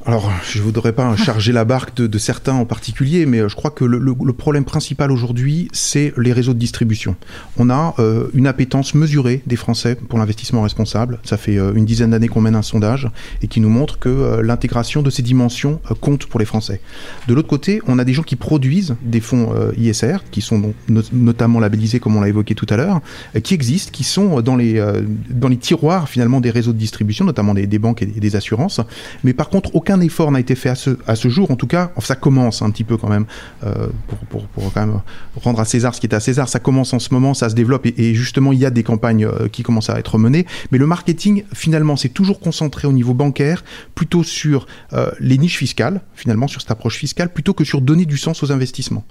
Alors, 0.06 0.30
je 0.44 0.58
ne 0.58 0.64
voudrais 0.64 0.92
pas 0.92 1.16
charger 1.24 1.52
la 1.52 1.64
barque 1.64 1.96
de, 1.96 2.18
certains 2.18 2.54
en 2.54 2.64
particulier, 2.64 3.26
mais 3.26 3.40
euh, 3.40 3.48
je 3.48 3.56
crois 3.56 3.70
que 3.70 3.84
le, 3.84 4.14
problème 4.32 4.64
principal 4.64 5.10
aujourd'hui, 5.10 5.68
c'est 5.72 6.14
les 6.16 6.32
réseaux 6.32 6.54
de 6.54 6.58
distribution. 6.58 7.16
On 7.58 7.68
a 7.68 7.94
euh, 7.98 8.28
une 8.32 8.46
appétence 8.46 8.94
mesurée 8.94 9.42
des 9.46 9.56
Français 9.56 9.96
pour 9.96 10.18
l'investissement 10.18 10.62
responsable. 10.62 11.18
Ça 11.24 11.36
fait 11.36 11.58
euh, 11.58 11.72
une 11.74 11.84
dizaine 11.84 12.10
d'années 12.10 12.28
qu'on 12.28 12.40
mène 12.40 12.54
un 12.54 12.62
sondage 12.62 13.10
et 13.42 13.48
qui 13.48 13.60
nous 13.60 13.68
montre 13.68 13.98
que 13.98 14.40
l'intégration 14.40 15.02
de 15.02 15.10
ces 15.10 15.22
dimensions 15.22 15.80
compte 16.00 16.26
pour 16.26 16.38
les 16.38 16.46
Français. 16.46 16.80
De 17.26 17.34
l'autre 17.34 17.48
côté, 17.48 17.80
on 17.86 17.98
a 17.98 18.04
des 18.04 18.12
gens 18.12 18.22
qui 18.22 18.36
produisent 18.36 18.96
des 19.02 19.20
fonds 19.20 19.52
ISR, 19.76 20.18
qui 20.30 20.40
sont 20.40 20.74
notamment 21.12 21.60
labellisés, 21.60 22.00
comme 22.00 22.16
on 22.16 22.20
l'a 22.20 22.28
évoqué 22.28 22.54
tout 22.54 22.66
à 22.70 22.76
l'heure, 22.76 23.00
qui 23.42 23.54
existent, 23.54 23.90
qui 23.92 24.04
sont 24.04 24.40
dans 24.40 24.56
les, 24.56 24.82
dans 25.30 25.48
les 25.48 25.56
tiroirs 25.56 26.08
finalement 26.08 26.40
des 26.40 26.50
réseaux 26.50 26.72
de 26.72 26.78
distribution, 26.78 27.24
notamment 27.24 27.54
des, 27.54 27.66
des 27.66 27.78
banques 27.78 28.02
et 28.02 28.06
des 28.06 28.36
assurances. 28.36 28.80
Mais 29.24 29.32
par 29.32 29.48
contre, 29.48 29.74
aucun 29.74 29.87
aucun 29.88 30.00
effort 30.00 30.30
n'a 30.30 30.40
été 30.40 30.54
fait 30.54 30.68
à 30.68 30.74
ce, 30.74 30.90
à 31.06 31.16
ce 31.16 31.28
jour. 31.28 31.50
En 31.50 31.56
tout 31.56 31.66
cas, 31.66 31.92
ça 32.00 32.14
commence 32.14 32.60
un 32.60 32.70
petit 32.70 32.84
peu 32.84 32.98
quand 32.98 33.08
même, 33.08 33.24
euh, 33.64 33.88
pour, 34.28 34.44
quand 34.74 34.80
même 34.80 35.00
rendre 35.36 35.60
à 35.60 35.64
César 35.64 35.94
ce 35.94 36.00
qui 36.00 36.06
est 36.06 36.14
à 36.14 36.20
César. 36.20 36.46
Ça 36.48 36.58
commence 36.58 36.92
en 36.92 36.98
ce 36.98 37.14
moment, 37.14 37.32
ça 37.32 37.48
se 37.48 37.54
développe 37.54 37.86
et, 37.86 37.94
et 37.96 38.14
justement, 38.14 38.52
il 38.52 38.58
y 38.58 38.66
a 38.66 38.70
des 38.70 38.82
campagnes 38.82 39.24
euh, 39.24 39.48
qui 39.48 39.62
commencent 39.62 39.88
à 39.88 39.98
être 39.98 40.18
menées. 40.18 40.46
Mais 40.72 40.78
le 40.78 40.86
marketing, 40.86 41.44
finalement, 41.54 41.96
c'est 41.96 42.10
toujours 42.10 42.38
concentré 42.38 42.86
au 42.86 42.92
niveau 42.92 43.14
bancaire, 43.14 43.64
plutôt 43.94 44.22
sur 44.22 44.66
euh, 44.92 45.10
les 45.20 45.38
niches 45.38 45.56
fiscales, 45.56 46.02
finalement, 46.14 46.48
sur 46.48 46.60
cette 46.60 46.70
approche 46.70 46.96
fiscale, 46.96 47.32
plutôt 47.32 47.54
que 47.54 47.64
sur 47.64 47.80
donner 47.80 48.04
du 48.04 48.18
sens 48.18 48.42
aux 48.42 48.52
investissements. 48.52 49.06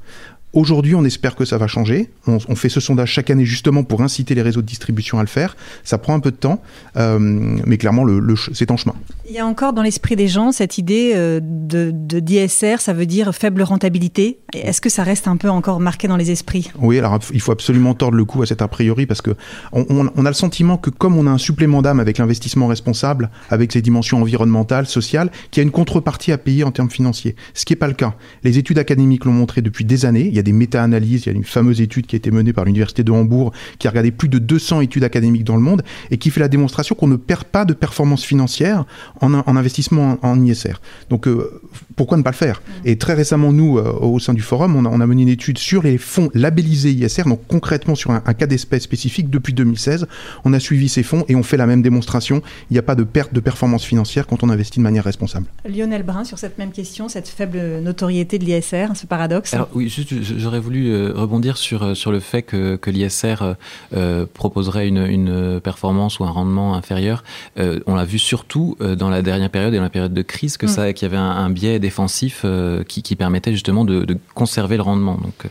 Aujourd'hui, 0.54 0.96
on 0.96 1.04
espère 1.04 1.36
que 1.36 1.44
ça 1.44 1.58
va 1.58 1.68
changer. 1.68 2.10
On, 2.26 2.56
fait 2.56 2.70
ce 2.70 2.80
sondage 2.80 3.12
chaque 3.12 3.30
année 3.30 3.46
justement 3.46 3.84
pour 3.84 4.02
inciter 4.02 4.34
les 4.34 4.42
réseaux 4.42 4.62
de 4.62 4.66
distribution 4.66 5.20
à 5.20 5.22
le 5.22 5.28
faire. 5.28 5.58
Ça 5.84 5.98
prend 5.98 6.14
un 6.14 6.22
peu 6.22 6.32
de 6.32 6.38
temps, 6.38 6.62
euh, 6.96 7.20
mais 7.20 7.78
clairement, 7.78 8.06
le, 8.06 8.36
c'est 8.54 8.72
en 8.72 8.78
chemin. 8.78 8.96
Il 9.30 9.36
y 9.36 9.40
a 9.40 9.46
encore 9.46 9.74
dans 9.74 9.82
l'esprit 9.82 10.16
des 10.16 10.30
gens 10.30 10.54
cette 10.54 10.78
idée 10.78 11.12
euh, 11.16 11.42
de, 11.44 11.92
d'ISR, 11.92 12.78
ça 12.80 12.94
veut 12.94 13.06
dire 13.06 13.36
faible 13.36 13.62
rentabilité. 13.62 14.40
Est-ce 14.54 14.80
que 14.80 14.90
ça 14.90 15.04
reste 15.04 15.28
un 15.28 15.36
peu 15.36 15.50
encore 15.50 15.82
marqué 15.82 16.08
dans 16.08 16.16
les 16.16 16.32
esprits? 16.32 16.72
Oui, 16.80 16.98
alors 16.98 17.20
il 17.34 17.42
faut 17.42 17.52
absolument 17.52 17.94
tordre 17.94 18.16
le 18.16 18.24
cou 18.24 18.42
à 18.42 18.46
cet 18.46 18.62
a 18.62 18.70
priori 18.70 19.06
parce 19.06 19.22
que 19.22 19.32
on, 19.74 20.08
a 20.26 20.30
le 20.30 20.34
sentiment 20.34 20.78
que 20.78 20.90
comme 20.90 21.18
on 21.18 21.28
a 21.28 21.30
un 21.30 21.38
supplément 21.38 21.82
d'âme 21.82 22.00
avec 22.00 22.20
l'investissement 22.20 22.68
responsable, 22.68 23.30
avec 23.50 23.74
ses 23.74 23.82
dimensions 23.82 24.22
environnementales, 24.22 24.88
sociales, 24.88 25.30
qu'il 25.52 25.62
y 25.62 25.64
a 25.64 25.66
une 25.66 25.72
contrepartie 25.72 26.32
à 26.32 26.38
payer 26.38 26.64
en 26.64 26.72
termes 26.72 26.90
financiers. 26.90 27.36
Ce 27.54 27.66
qui 27.66 27.74
n'est 27.74 27.78
pas 27.78 27.88
le 27.88 27.94
cas. 27.94 28.16
Les 28.44 28.58
études 28.58 28.80
académiques 28.80 29.26
l'ont 29.26 29.34
montré 29.34 29.62
depuis 29.62 29.84
des 29.84 30.06
années 30.06 30.37
y 30.38 30.40
a 30.40 30.44
des 30.44 30.54
méta-analyses, 30.54 31.26
il 31.26 31.26
y 31.28 31.30
a 31.30 31.36
une 31.36 31.44
fameuse 31.44 31.82
étude 31.82 32.06
qui 32.08 32.16
a 32.16 32.18
été 32.18 32.32
menée 32.32 32.54
par 32.54 32.66
l'université 32.66 33.04
de 33.04 33.12
Hambourg 33.12 33.52
qui 33.80 33.88
a 33.88 33.90
regardé 33.90 34.12
plus 34.12 34.30
de 34.30 34.40
200 34.40 34.82
études 34.82 35.04
académiques 35.04 35.44
dans 35.44 35.56
le 35.56 35.62
monde 35.62 35.84
et 36.12 36.18
qui 36.18 36.30
fait 36.30 36.40
la 36.40 36.48
démonstration 36.48 36.96
qu'on 36.96 37.08
ne 37.08 37.16
perd 37.16 37.46
pas 37.46 37.66
de 37.66 37.74
performance 37.74 38.24
financière 38.24 38.86
en, 39.22 39.34
en 39.34 39.56
investissement 39.56 40.18
en, 40.22 40.44
ISR. 40.44 40.76
Donc 41.10 41.28
euh, 41.28 41.62
pourquoi 41.96 42.18
ne 42.18 42.24
pas 42.24 42.32
le 42.32 42.36
faire? 42.36 42.62
Et 42.86 42.98
très 42.98 43.14
récemment, 43.14 43.52
nous, 43.52 43.78
euh, 43.78 43.92
au 44.02 44.20
sein 44.20 44.34
du 44.34 44.42
forum, 44.42 44.76
on 44.76 44.86
a, 44.86 44.90
on 44.90 45.02
a, 45.02 45.08
mené 45.08 45.24
une 45.24 45.30
étude 45.30 45.58
sur 45.58 45.84
les 45.84 45.98
fonds 45.98 46.30
labellisés 46.34 46.92
ISR, 46.92 47.24
donc 47.24 47.42
concrètement 47.48 47.96
sur 47.96 48.12
un, 48.12 48.22
un 48.26 48.34
cas 48.34 48.46
d'espèce 48.46 48.84
spécifique 48.84 49.30
depuis 49.30 49.54
2016. 49.54 50.08
On 50.46 50.54
a 50.54 50.60
suivi 50.60 50.90
ces 50.90 51.04
fonds 51.04 51.26
et 51.28 51.36
on 51.36 51.44
fait 51.44 51.58
la 51.58 51.66
même 51.66 51.82
démonstration. 51.82 52.42
Il 52.70 52.74
n'y 52.74 52.80
a 52.80 52.84
pas 52.84 52.96
de 52.96 53.04
perte 53.04 53.34
de 53.34 53.40
performance 53.40 53.84
financière 53.84 54.28
quand 54.28 54.44
on 54.44 54.50
investit 54.50 54.80
de 54.80 54.84
manière 54.84 55.04
responsable. 55.04 55.48
Lionel 55.68 56.04
Brun, 56.04 56.24
sur 56.24 56.40
cette 56.40 56.58
même 56.58 56.72
question, 56.72 57.10
cette 57.10 57.28
faible 57.28 57.80
notoriété 57.82 58.40
de 58.40 58.46
l'ISR, 58.46 58.96
ce 58.96 59.06
paradoxe? 59.06 59.54
Alors 59.54 59.70
oui, 59.74 59.90
juste, 59.90 60.14
j'aurais 60.38 60.60
voulu 60.60 60.90
euh, 60.90 61.12
rebondir 61.14 61.58
sur, 61.58 61.84
euh, 61.84 61.94
sur 61.94 62.12
le 62.12 62.20
fait 62.20 62.42
que, 62.42 62.76
que 62.76 62.90
l'ISR 62.90 63.56
euh, 63.96 64.26
proposerait 64.34 64.88
une, 64.88 65.06
une, 65.06 65.60
performance 65.62 66.20
ou 66.20 66.26
un 66.26 66.30
rendement 66.30 66.76
inférieur. 66.76 67.24
Euh, 67.58 67.80
on 67.88 67.96
l'a 67.96 68.06
vu 68.06 68.20
surtout 68.20 68.78
dans 68.80 69.10
la 69.10 69.22
dernière 69.22 69.50
période 69.50 69.74
et 69.74 69.78
dans 69.78 69.84
la 69.84 69.90
période 69.90 70.14
de 70.14 70.22
crise 70.22 70.58
que 70.58 70.66
mm. 70.66 70.94
qu'il 70.94 71.08
y 71.08 71.10
avait 71.10 71.18
un, 71.18 71.30
un 71.30 71.50
biais 71.50 71.80
défensif 71.80 72.46
qui, 72.88 73.02
qui, 73.02 73.16
permettait 73.16 73.52
justement 73.52 73.86
de, 73.86 74.06
de, 74.06 74.18
conserver 74.34 74.78
le 74.78 74.84
rendement. 74.84 75.16
Donc 75.16 75.48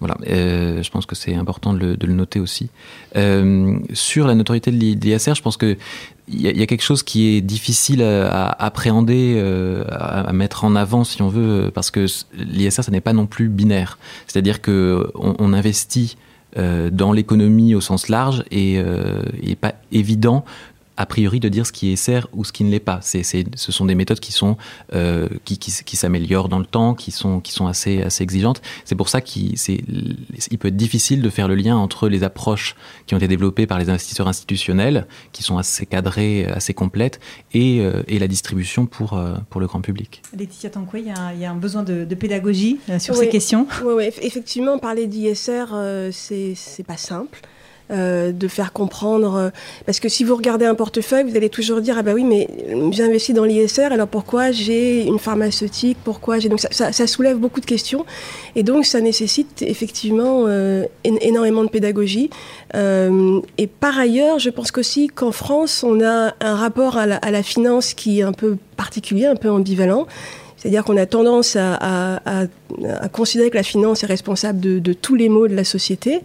voilà, 0.00 0.16
euh, 0.28 0.82
je 0.82 0.90
pense 0.90 1.06
que 1.06 1.16
c'est 1.16 1.34
important 1.34 1.72
de 1.72 1.78
le, 1.78 1.96
de 1.96 2.06
le, 2.06 2.12
noter 2.12 2.38
aussi. 2.38 2.70
Euh, 3.16 3.78
sur 3.92 4.26
la 4.28 4.34
notoriété 4.34 4.70
de 4.70 4.76
l'ISR, 4.76 5.34
je 5.34 5.42
pense 5.42 5.56
que 5.56 5.76
il 6.30 6.40
y, 6.40 6.62
a 6.62 6.66
quelque 6.66 6.82
chose 6.82 7.02
qui 7.02 7.28
est 7.28 7.40
difficile 7.40 8.02
à, 8.02 8.48
appréhender, 8.50 9.34
euh, 9.36 9.84
à, 9.88 10.32
mettre 10.32 10.64
en 10.64 10.76
avant 10.76 11.04
si 11.04 11.22
on 11.22 11.28
veut, 11.28 11.70
parce 11.72 11.90
que 11.90 12.06
l'ISR, 12.34 12.82
ça 12.82 12.92
n'est 12.92 13.00
pas 13.00 13.12
non 13.12 13.26
plus 13.26 13.48
binaire. 13.48 13.98
C'est-à-dire 14.26 14.60
que 14.60 15.10
on, 15.14 15.52
investit 15.52 16.16
euh, 16.56 16.90
dans 16.90 17.12
l'économie 17.12 17.74
au 17.74 17.80
sens 17.80 18.08
large 18.08 18.44
et, 18.50 18.78
euh, 18.78 19.22
et 19.42 19.56
pas 19.56 19.74
évident 19.90 20.44
a 20.98 21.06
priori 21.06 21.38
de 21.38 21.48
dire 21.48 21.64
ce 21.64 21.70
qui 21.70 21.92
est 21.92 21.96
SR 21.96 22.26
ou 22.32 22.44
ce 22.44 22.52
qui 22.52 22.64
ne 22.64 22.70
l'est 22.70 22.80
pas. 22.80 22.98
C'est, 23.02 23.22
ce 23.22 23.72
sont 23.72 23.84
des 23.84 23.94
méthodes 23.94 24.18
qui 24.18 24.32
sont 24.32 24.56
euh, 24.92 25.28
qui, 25.44 25.56
qui, 25.56 25.72
qui, 25.84 25.96
s'améliorent 25.96 26.48
dans 26.48 26.58
le 26.58 26.66
temps, 26.66 26.94
qui 26.94 27.12
sont 27.12 27.40
qui 27.40 27.52
sont 27.52 27.68
assez 27.68 28.02
assez 28.02 28.24
exigeantes. 28.24 28.60
C'est 28.84 28.96
pour 28.96 29.08
ça 29.08 29.20
qu'il 29.20 29.56
c'est, 29.56 29.80
il 30.50 30.58
peut 30.58 30.68
être 30.68 30.76
difficile 30.76 31.22
de 31.22 31.30
faire 31.30 31.46
le 31.46 31.54
lien 31.54 31.76
entre 31.76 32.08
les 32.08 32.24
approches 32.24 32.74
qui 33.06 33.14
ont 33.14 33.18
été 33.18 33.28
développées 33.28 33.66
par 33.66 33.78
les 33.78 33.88
investisseurs 33.90 34.26
institutionnels, 34.26 35.06
qui 35.30 35.44
sont 35.44 35.56
assez 35.56 35.86
cadrées, 35.86 36.46
assez 36.46 36.74
complètes, 36.74 37.20
et, 37.54 37.80
euh, 37.80 38.02
et 38.08 38.18
la 38.18 38.26
distribution 38.26 38.86
pour 38.86 39.12
euh, 39.12 39.36
pour 39.50 39.60
le 39.60 39.68
grand 39.68 39.80
public. 39.80 40.22
Laetitia 40.36 40.70
Tanquay, 40.70 41.00
il 41.00 41.06
y 41.06 41.10
a, 41.10 41.32
il 41.32 41.40
y 41.40 41.44
a 41.44 41.50
un 41.52 41.56
besoin 41.56 41.84
de, 41.84 42.04
de 42.04 42.14
pédagogie 42.16 42.80
euh, 42.90 42.98
sur 42.98 43.14
oui, 43.14 43.20
ces 43.20 43.28
questions. 43.28 43.68
Oui, 43.84 43.94
oui, 43.96 44.04
effectivement, 44.20 44.78
parler 44.78 45.06
d'ISR, 45.06 45.66
euh, 45.72 46.10
c'est 46.12 46.54
c'est 46.56 46.82
pas 46.82 46.96
simple. 46.96 47.40
Euh, 47.90 48.32
de 48.32 48.48
faire 48.48 48.74
comprendre. 48.74 49.34
Euh, 49.36 49.50
parce 49.86 49.98
que 49.98 50.10
si 50.10 50.22
vous 50.22 50.36
regardez 50.36 50.66
un 50.66 50.74
portefeuille, 50.74 51.24
vous 51.24 51.34
allez 51.38 51.48
toujours 51.48 51.80
dire 51.80 51.96
ah 51.98 52.02
bah 52.02 52.12
oui, 52.12 52.22
mais 52.22 52.46
j'ai 52.90 53.02
investi 53.02 53.32
dans 53.32 53.44
l'ISR, 53.44 53.92
alors 53.92 54.08
pourquoi 54.08 54.50
j'ai 54.50 55.04
une 55.06 55.18
pharmaceutique 55.18 55.96
Pourquoi 56.04 56.38
j'ai 56.38 56.50
donc 56.50 56.60
ça, 56.60 57.06
soulève 57.06 57.38
beaucoup 57.38 57.62
de 57.62 57.66
questions 57.66 58.04
et 58.56 58.62
donc 58.62 58.84
ça 58.84 59.00
nécessite 59.00 59.62
effectivement 59.62 60.44
euh, 60.48 60.84
énormément 61.02 61.64
de 61.64 61.70
pédagogie. 61.70 62.28
Euh, 62.74 63.40
et 63.56 63.66
par 63.66 63.98
ailleurs, 63.98 64.38
je 64.38 64.50
pense 64.50 64.70
qu'aussi 64.70 65.08
qu'en 65.08 65.32
France, 65.32 65.82
on 65.82 66.04
a 66.04 66.34
un 66.40 66.56
rapport 66.56 66.98
à 66.98 67.06
la, 67.06 67.16
à 67.16 67.30
la 67.30 67.42
finance 67.42 67.94
qui 67.94 68.20
est 68.20 68.22
un 68.22 68.32
peu 68.32 68.58
particulier, 68.76 69.24
un 69.24 69.36
peu 69.36 69.50
ambivalent. 69.50 70.06
C'est-à-dire 70.58 70.84
qu'on 70.84 70.96
a 70.96 71.06
tendance 71.06 71.54
à, 71.54 71.74
à, 71.74 72.40
à, 72.42 72.46
à, 73.00 73.08
considérer 73.08 73.48
que 73.48 73.56
la 73.56 73.62
finance 73.62 74.02
est 74.02 74.06
responsable 74.06 74.58
de, 74.58 74.80
de 74.80 74.92
tous 74.92 75.14
les 75.14 75.28
maux 75.28 75.46
de 75.46 75.54
la 75.54 75.62
société. 75.62 76.20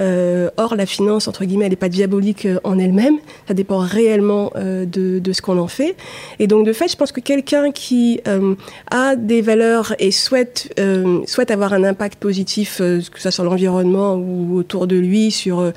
Euh, 0.00 0.48
or, 0.56 0.74
la 0.74 0.86
finance, 0.86 1.28
entre 1.28 1.44
guillemets, 1.44 1.66
elle 1.66 1.72
n'est 1.72 1.76
pas 1.76 1.90
diabolique 1.90 2.46
euh, 2.46 2.58
en 2.64 2.78
elle-même. 2.78 3.18
Ça 3.46 3.52
dépend 3.52 3.78
réellement 3.78 4.52
euh, 4.56 4.86
de, 4.86 5.18
de, 5.18 5.32
ce 5.34 5.42
qu'on 5.42 5.58
en 5.58 5.68
fait. 5.68 5.96
Et 6.38 6.46
donc, 6.46 6.66
de 6.66 6.72
fait, 6.72 6.88
je 6.88 6.96
pense 6.96 7.12
que 7.12 7.20
quelqu'un 7.20 7.72
qui 7.72 8.20
euh, 8.26 8.54
a 8.90 9.16
des 9.16 9.42
valeurs 9.42 9.94
et 9.98 10.10
souhaite, 10.10 10.72
euh, 10.80 11.20
souhaite 11.26 11.50
avoir 11.50 11.74
un 11.74 11.84
impact 11.84 12.18
positif, 12.18 12.78
euh, 12.80 13.00
que 13.00 13.16
ce 13.16 13.22
soit 13.22 13.30
sur 13.32 13.44
l'environnement 13.44 14.14
ou 14.14 14.56
autour 14.56 14.86
de 14.86 14.96
lui, 14.96 15.30
sur, 15.30 15.72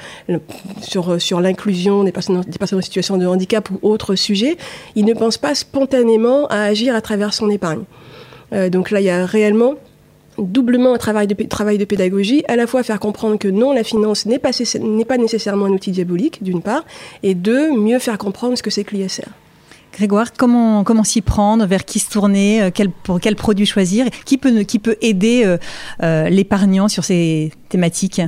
sur, 0.82 1.22
sur 1.22 1.42
l'inclusion 1.42 2.06
des 2.06 2.14
personnes, 2.14 2.42
des 2.48 2.58
personnes 2.58 2.80
en 2.80 2.82
situation 2.82 3.18
de 3.18 3.26
handicap 3.26 3.70
ou 3.70 3.80
autres 3.82 4.16
sujets, 4.16 4.56
il 4.96 5.04
ne 5.04 5.14
pense 5.14 5.38
pas 5.38 5.56
spontanément 5.56 6.48
à 6.48 6.62
agir 6.62 6.96
à 6.96 7.02
travers 7.02 7.34
son 7.34 7.50
épargne. 7.50 7.84
Euh, 8.54 8.70
donc 8.70 8.92
là, 8.92 9.00
il 9.02 9.06
y 9.06 9.10
a 9.10 9.26
réellement 9.26 9.76
doublement 10.38 10.94
un 10.94 10.98
travail 10.98 11.26
de, 11.28 11.34
travail 11.46 11.78
de 11.78 11.86
pédagogie, 11.86 12.44
à 12.48 12.56
la 12.56 12.68
fois 12.68 12.84
faire 12.84 13.00
comprendre 13.00 13.38
que 13.38 13.48
non, 13.48 13.74
la 13.74 13.84
finance 13.84 14.26
n'est 14.28 14.40
pas, 14.40 14.52
nécessairement 15.18 15.66
un 15.66 15.72
outil 15.72 15.92
diabolique, 15.92 16.44
d'une 16.44 16.62
part, 16.62 16.86
et 17.24 17.34
deux, 17.34 17.76
mieux 17.76 17.98
faire 17.98 18.18
comprendre 18.18 18.56
ce 18.56 18.62
que 18.62 18.70
c'est 18.70 18.84
que 18.84 18.96
l'ISR. 18.96 19.30
Grégoire, 19.94 20.34
comment, 20.34 20.84
comment 20.84 21.04
s'y 21.04 21.22
prendre, 21.22 21.66
vers 21.66 21.86
qui 21.86 21.98
se 21.98 22.12
tourner, 22.12 22.62
euh, 22.62 22.70
pour 23.04 23.20
quel 23.20 23.36
produit 23.36 23.66
choisir, 23.66 24.06
qui 24.26 24.38
peut, 24.38 24.62
qui 24.62 24.78
peut 24.78 24.98
aider 25.02 25.58
euh, 26.04 26.30
l'épargnant 26.30 26.88
sur 26.88 27.04
ces 27.04 27.52
thématiques? 27.70 28.22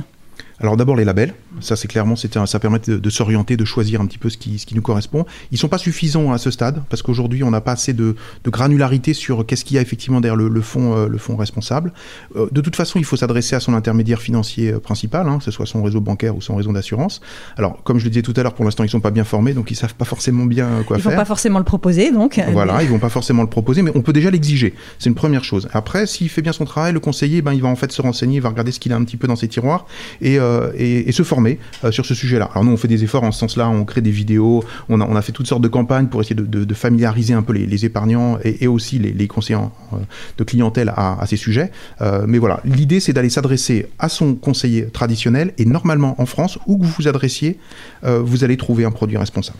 Alors 0.60 0.76
d'abord 0.76 0.94
les 0.96 1.04
labels, 1.04 1.34
ça 1.60 1.74
c'est 1.74 1.88
clairement 1.88 2.14
un, 2.34 2.46
ça 2.46 2.58
permet 2.58 2.78
de, 2.80 2.98
de 2.98 3.10
s'orienter, 3.10 3.56
de 3.56 3.64
choisir 3.64 4.00
un 4.00 4.06
petit 4.06 4.18
peu 4.18 4.28
ce 4.28 4.36
qui, 4.36 4.58
ce 4.58 4.66
qui 4.66 4.74
nous 4.74 4.82
correspond. 4.82 5.24
Ils 5.52 5.58
sont 5.58 5.68
pas 5.68 5.78
suffisants 5.78 6.32
à 6.32 6.38
ce 6.38 6.50
stade 6.50 6.82
parce 6.90 7.00
qu'aujourd'hui 7.00 7.42
on 7.42 7.50
n'a 7.50 7.62
pas 7.62 7.72
assez 7.72 7.94
de, 7.94 8.14
de, 8.44 8.50
granularité 8.50 9.14
sur 9.14 9.46
qu'est-ce 9.46 9.64
qu'il 9.64 9.76
y 9.76 9.78
a 9.78 9.82
effectivement 9.82 10.20
derrière 10.20 10.36
le, 10.36 10.48
le 10.48 10.60
fonds 10.60 10.96
euh, 10.96 11.08
le 11.08 11.16
fonds 11.16 11.36
responsable. 11.36 11.92
Euh, 12.36 12.48
de 12.52 12.60
toute 12.60 12.76
façon 12.76 12.98
il 12.98 13.06
faut 13.06 13.16
s'adresser 13.16 13.56
à 13.56 13.60
son 13.60 13.72
intermédiaire 13.72 14.20
financier 14.20 14.72
euh, 14.72 14.80
principal, 14.80 15.28
hein, 15.28 15.38
que 15.38 15.44
ce 15.44 15.50
soit 15.50 15.64
son 15.64 15.82
réseau 15.82 16.00
bancaire 16.00 16.36
ou 16.36 16.42
son 16.42 16.56
réseau 16.56 16.72
d'assurance. 16.72 17.22
Alors 17.56 17.82
comme 17.82 17.98
je 17.98 18.04
le 18.04 18.10
disais 18.10 18.22
tout 18.22 18.34
à 18.36 18.42
l'heure, 18.42 18.54
pour 18.54 18.66
l'instant 18.66 18.84
ils 18.84 18.90
sont 18.90 19.00
pas 19.00 19.10
bien 19.10 19.24
formés 19.24 19.54
donc 19.54 19.70
ils 19.70 19.76
savent 19.76 19.94
pas 19.94 20.04
forcément 20.04 20.44
bien 20.44 20.82
quoi 20.86 20.98
ils 20.98 21.02
faire. 21.02 21.12
Ils 21.12 21.14
vont 21.14 21.20
pas 21.20 21.24
forcément 21.24 21.58
le 21.58 21.64
proposer 21.64 22.12
donc. 22.12 22.38
Voilà, 22.52 22.82
ils 22.82 22.88
vont 22.88 22.98
pas 22.98 23.08
forcément 23.08 23.42
le 23.42 23.48
proposer, 23.48 23.80
mais 23.80 23.92
on 23.94 24.02
peut 24.02 24.12
déjà 24.12 24.30
l'exiger. 24.30 24.74
C'est 24.98 25.08
une 25.08 25.14
première 25.14 25.44
chose. 25.44 25.68
Après 25.72 26.06
s'il 26.06 26.28
fait 26.28 26.42
bien 26.42 26.52
son 26.52 26.66
travail, 26.66 26.92
le 26.92 27.00
conseiller, 27.00 27.40
ben 27.40 27.54
il 27.54 27.62
va 27.62 27.68
en 27.68 27.76
fait 27.76 27.92
se 27.92 28.02
renseigner, 28.02 28.36
il 28.36 28.42
va 28.42 28.50
regarder 28.50 28.72
ce 28.72 28.80
qu'il 28.80 28.92
a 28.92 28.96
un 28.96 29.04
petit 29.04 29.16
peu 29.16 29.26
dans 29.26 29.36
ses 29.36 29.48
tiroirs 29.48 29.86
et, 30.20 30.38
euh, 30.38 30.49
et, 30.76 31.08
et 31.08 31.12
se 31.12 31.22
former 31.22 31.58
euh, 31.84 31.90
sur 31.90 32.06
ce 32.06 32.14
sujet-là. 32.14 32.48
Alors 32.52 32.64
nous, 32.64 32.72
on 32.72 32.76
fait 32.76 32.88
des 32.88 33.04
efforts 33.04 33.24
en 33.24 33.32
ce 33.32 33.38
sens-là, 33.40 33.68
on 33.68 33.84
crée 33.84 34.00
des 34.00 34.10
vidéos, 34.10 34.64
on 34.88 35.00
a, 35.00 35.22
fait 35.22 35.32
toutes 35.32 35.46
sortes 35.46 35.62
de 35.62 35.68
campagnes 35.68 36.06
pour 36.06 36.20
essayer 36.20 36.36
de, 36.36 36.74
familiariser 36.74 37.34
un 37.34 37.42
peu 37.42 37.52
les, 37.52 37.84
épargnants 37.84 38.38
et, 38.44 38.66
aussi 38.66 38.98
les, 38.98 39.28
conseillers 39.28 39.58
euh, 39.92 39.96
de 40.38 40.44
clientèle 40.44 40.92
à, 40.96 41.24
ces 41.26 41.36
sujets. 41.36 41.70
Euh, 42.00 42.24
mais 42.26 42.38
voilà, 42.38 42.60
l'idée, 42.64 43.00
c'est 43.00 43.12
d'aller 43.12 43.30
s'adresser 43.30 43.86
à 43.98 44.08
son 44.08 44.34
conseiller 44.34 44.86
traditionnel 44.86 45.52
et 45.58 45.64
normalement 45.64 46.14
en 46.20 46.26
France, 46.26 46.58
où 46.66 46.78
que 46.78 46.84
vous 46.84 46.94
vous 46.98 47.08
adressiez, 47.08 47.58
euh, 48.04 48.20
vous 48.20 48.44
allez 48.44 48.56
trouver 48.56 48.84
un 48.84 48.90
produit 48.90 49.16
responsable. 49.16 49.58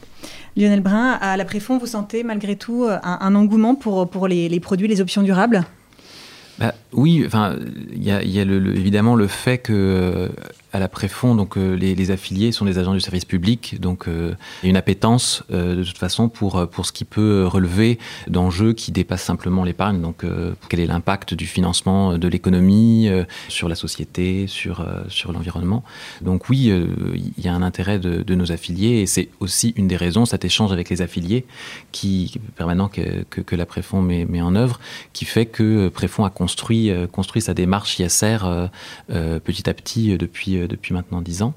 Lionel 0.56 0.80
Brun, 0.80 1.12
à 1.20 1.36
la 1.36 1.44
Préfond, 1.44 1.78
vous 1.78 1.86
sentez 1.86 2.24
malgré 2.24 2.56
tout 2.56 2.86
un, 2.88 3.34
engouement 3.34 3.74
pour, 3.76 4.28
les 4.28 4.60
produits, 4.60 4.88
les 4.88 5.00
options 5.00 5.22
durables? 5.22 5.64
Bah, 6.60 6.74
oui, 6.92 7.22
enfin, 7.26 7.56
il 7.90 8.04
y 8.04 8.10
a, 8.10 8.20
évidemment 8.22 9.14
le 9.14 9.28
fait 9.28 9.56
que 9.56 9.72
euh, 9.72 10.28
à 10.74 10.78
la 10.78 10.88
Préfond, 10.88 11.34
donc 11.34 11.56
euh, 11.56 11.74
les, 11.74 12.10
affiliés 12.10 12.52
sont 12.52 12.66
des 12.66 12.78
agents 12.78 12.92
du 12.92 13.00
service 13.00 13.24
public, 13.24 13.80
donc 13.80 14.06
euh, 14.06 14.34
il 14.62 14.66
y 14.66 14.68
a 14.68 14.70
une 14.70 14.76
appétence 14.76 15.42
de 15.48 15.82
toute 15.82 15.96
façon 15.96 16.28
pour 16.28 16.68
pour 16.68 16.84
ce 16.84 16.92
qui 16.92 17.04
peut 17.04 17.46
relever 17.46 17.98
d'enjeux 18.28 18.74
qui 18.74 18.92
dépassent 18.92 19.22
simplement 19.22 19.64
l'épargne. 19.64 20.02
Donc 20.02 20.24
quel 20.68 20.80
est 20.80 20.86
l'impact 20.86 21.32
du 21.32 21.46
financement 21.46 22.18
de 22.18 22.28
l'économie 22.28 23.08
sur 23.48 23.68
la 23.68 23.74
société, 23.74 24.46
sur 24.46 24.86
sur 25.08 25.32
l'environnement? 25.32 25.82
Donc 26.20 26.48
oui, 26.50 26.72
il 27.36 27.44
y 27.44 27.48
a 27.48 27.54
un 27.54 27.62
intérêt 27.62 27.98
de, 27.98 28.34
nos 28.34 28.52
affiliés 28.52 29.00
et 29.00 29.06
c'est 29.06 29.28
aussi 29.40 29.72
une 29.76 29.88
des 29.88 29.96
raisons 29.96 30.26
cet 30.26 30.44
échange 30.44 30.72
avec 30.72 30.90
les 30.90 31.00
affiliés 31.02 31.46
qui 31.92 32.38
permanent 32.56 32.88
que, 32.88 33.24
que, 33.30 33.40
que 33.40 33.56
la 33.56 33.66
Préfond 33.66 34.02
met, 34.02 34.24
met 34.24 34.42
en 34.42 34.54
œuvre, 34.54 34.78
qui 35.12 35.24
fait 35.24 35.46
que 35.46 35.88
Préfond 35.88 36.24
a 36.24 36.30
construit 36.30 36.49
construit 37.12 37.40
sa 37.40 37.54
démarche 37.54 37.98
ISR 37.98 38.38
petit 39.08 39.68
à 39.68 39.74
petit 39.74 40.16
depuis 40.18 40.56
depuis 40.68 40.94
maintenant 40.94 41.20
dix 41.20 41.42
ans. 41.42 41.54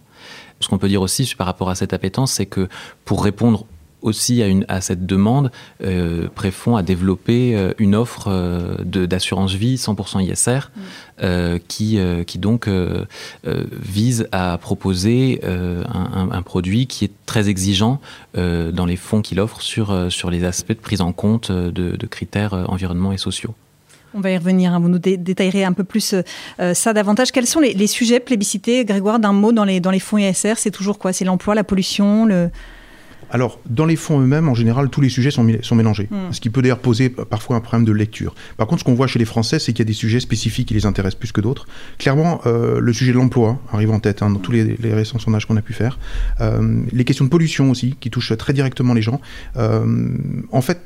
Ce 0.59 0.69
qu'on 0.69 0.77
peut 0.77 0.87
dire 0.87 1.01
aussi 1.01 1.33
par 1.37 1.47
rapport 1.47 1.69
à 1.69 1.75
cette 1.75 1.93
appétence, 1.93 2.31
c'est 2.31 2.45
que 2.45 2.69
pour 3.05 3.23
répondre 3.23 3.65
aussi 4.03 4.43
à, 4.43 4.47
une, 4.47 4.65
à 4.67 4.81
cette 4.81 5.05
demande, 5.05 5.51
euh, 5.83 6.27
Préfond 6.35 6.75
a 6.75 6.83
développé 6.83 7.55
euh, 7.55 7.73
une 7.79 7.95
offre 7.95 8.27
euh, 8.27 8.75
d'assurance 8.83 9.53
vie 9.53 9.75
100% 9.75 10.23
ISR 10.23 10.69
euh, 11.21 11.57
qui, 11.67 11.97
euh, 11.97 12.23
qui 12.23 12.37
donc 12.37 12.67
euh, 12.67 13.05
vise 13.43 14.27
à 14.31 14.57
proposer 14.57 15.41
un, 15.43 16.41
produit 16.43 16.87
qui 16.87 17.05
est 17.05 17.11
très 17.25 17.49
exigeant 17.49 18.01
dans 18.35 18.85
les 18.85 18.97
fonds 18.97 19.21
qu'il 19.21 19.39
offre 19.39 19.61
sur, 19.61 20.11
sur 20.11 20.29
les 20.29 20.43
aspects 20.43 20.69
de 20.69 20.73
prise 20.73 21.01
en 21.01 21.13
compte 21.13 21.51
de, 21.51 21.69
de 21.69 22.07
critères 22.07 22.53
environnementaux 22.69 23.13
et 23.13 23.17
sociaux. 23.17 23.55
On 24.13 24.21
va 24.21 24.31
y 24.31 24.37
revenir. 24.37 24.73
Hein. 24.73 24.79
Vous 24.79 24.89
nous 24.89 24.99
dé 24.99 25.17
détaillerez 25.17 25.63
un 25.63 25.73
peu 25.73 25.83
plus 25.83 26.15
euh, 26.59 26.73
ça 26.73 26.93
davantage. 26.93 27.31
Quels 27.31 27.47
sont 27.47 27.59
les, 27.59 27.73
les 27.73 27.87
sujets 27.87 28.19
plébiscités, 28.19 28.85
Grégoire, 28.85 29.19
d'un 29.19 29.33
mot 29.33 29.51
dans 29.51 29.65
les, 29.65 29.79
dans 29.79 29.91
les 29.91 29.99
fonds 29.99 30.17
ISR 30.17 30.53
C'est 30.57 30.71
toujours 30.71 30.99
quoi? 30.99 31.13
C'est 31.13 31.25
l'emploi, 31.25 31.55
la 31.55 31.63
pollution 31.63 32.25
le... 32.25 32.49
Alors, 33.33 33.59
dans 33.67 33.87
les 33.87 33.95
fonds 33.95 34.19
eux-mêmes, 34.21 34.47
en 34.47 34.53
général, 34.53 34.89
tous 34.89 35.01
les 35.01 35.09
sujets 35.09 35.31
sont, 35.31 35.47
sont 35.63 35.75
mélangés, 35.75 36.07
Hmm. 36.11 36.31
ce 36.31 36.39
qui 36.39 36.51
peut 36.51 36.61
d'ailleurs 36.61 36.79
poser 36.79 37.09
parfois 37.09 37.55
un 37.55 37.61
problème 37.61 37.85
de 37.85 37.91
lecture. 37.91 38.35
Par 38.57 38.67
contre, 38.67 38.81
ce 38.81 38.83
qu'on 38.83 38.93
voit 38.93 39.07
chez 39.07 39.17
les 39.17 39.25
Français, 39.25 39.57
c'est 39.57 39.73
qu'il 39.73 39.79
y 39.79 39.87
a 39.87 39.89
des 39.89 39.93
sujets 39.93 40.19
spécifiques 40.19 40.67
qui 40.67 40.75
les 40.75 40.85
intéressent 40.85 41.19
plus 41.19 41.31
que 41.31 41.41
d'autres. 41.41 41.65
Clairement, 41.97 42.41
euh, 42.45 42.79
le 42.79 42.93
sujet 42.93 43.11
de 43.11 43.17
l'emploi 43.17 43.59
arrive 43.71 43.89
en 43.89 43.99
tête 43.99 44.21
hein, 44.21 44.29
dans 44.29 44.39
tous 44.39 44.51
les, 44.51 44.77
les 44.77 44.93
récents 44.93 45.17
sondages 45.17 45.47
qu'on 45.47 45.57
a 45.57 45.63
pu 45.63 45.73
faire. 45.73 45.97
Euh, 46.41 46.83
les 46.91 47.05
questions 47.05 47.25
de 47.25 47.29
pollution 47.31 47.71
aussi, 47.71 47.95
qui 47.99 48.11
touchent 48.11 48.37
très 48.37 48.53
directement 48.53 48.93
les 48.93 49.01
gens. 49.01 49.19
Euh, 49.57 50.09
en 50.51 50.61
fait, 50.61 50.79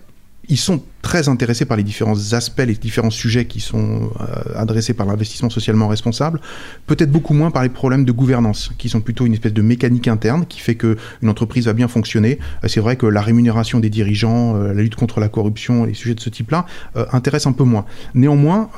ils 0.47 0.57
sont 0.57 0.81
très 1.07 1.29
intéressés 1.29 1.63
par 1.63 1.77
les 1.77 1.83
différents 1.83 2.33
aspects, 2.33 2.65
les 2.67 2.75
différents 2.75 3.11
sujets 3.11 3.45
qui 3.45 3.61
sont 3.61 4.11
euh, 4.19 4.25
adressés 4.55 4.93
par 4.93 5.05
l'investissement 5.05 5.49
socialement 5.49 5.87
responsable, 5.87 6.41
peut-être 6.85 7.09
beaucoup 7.09 7.33
moins 7.33 7.49
par 7.49 7.63
les 7.63 7.69
problèmes 7.69 8.03
de 8.03 8.11
gouvernance, 8.11 8.71
qui 8.77 8.89
sont 8.89 8.99
plutôt 8.99 9.25
une 9.25 9.31
espèce 9.31 9.53
de 9.53 9.61
mécanique 9.61 10.09
interne 10.09 10.45
qui 10.45 10.59
fait 10.59 10.75
que 10.75 10.97
une 11.21 11.29
entreprise 11.29 11.67
va 11.67 11.71
bien 11.71 11.87
fonctionner. 11.87 12.39
Euh, 12.61 12.67
c'est 12.67 12.81
vrai 12.81 12.97
que 12.97 13.05
la 13.05 13.21
rémunération 13.21 13.79
des 13.79 13.89
dirigeants, 13.89 14.57
euh, 14.57 14.73
la 14.73 14.81
lutte 14.81 14.95
contre 14.95 15.21
la 15.21 15.29
corruption, 15.29 15.85
les 15.85 15.93
sujets 15.93 16.13
de 16.13 16.19
ce 16.19 16.29
type-là 16.29 16.65
intéressent 17.13 17.51
un 17.51 17.55
peu 17.55 17.63
moins. 17.63 17.85
Néanmoins, 18.13 18.69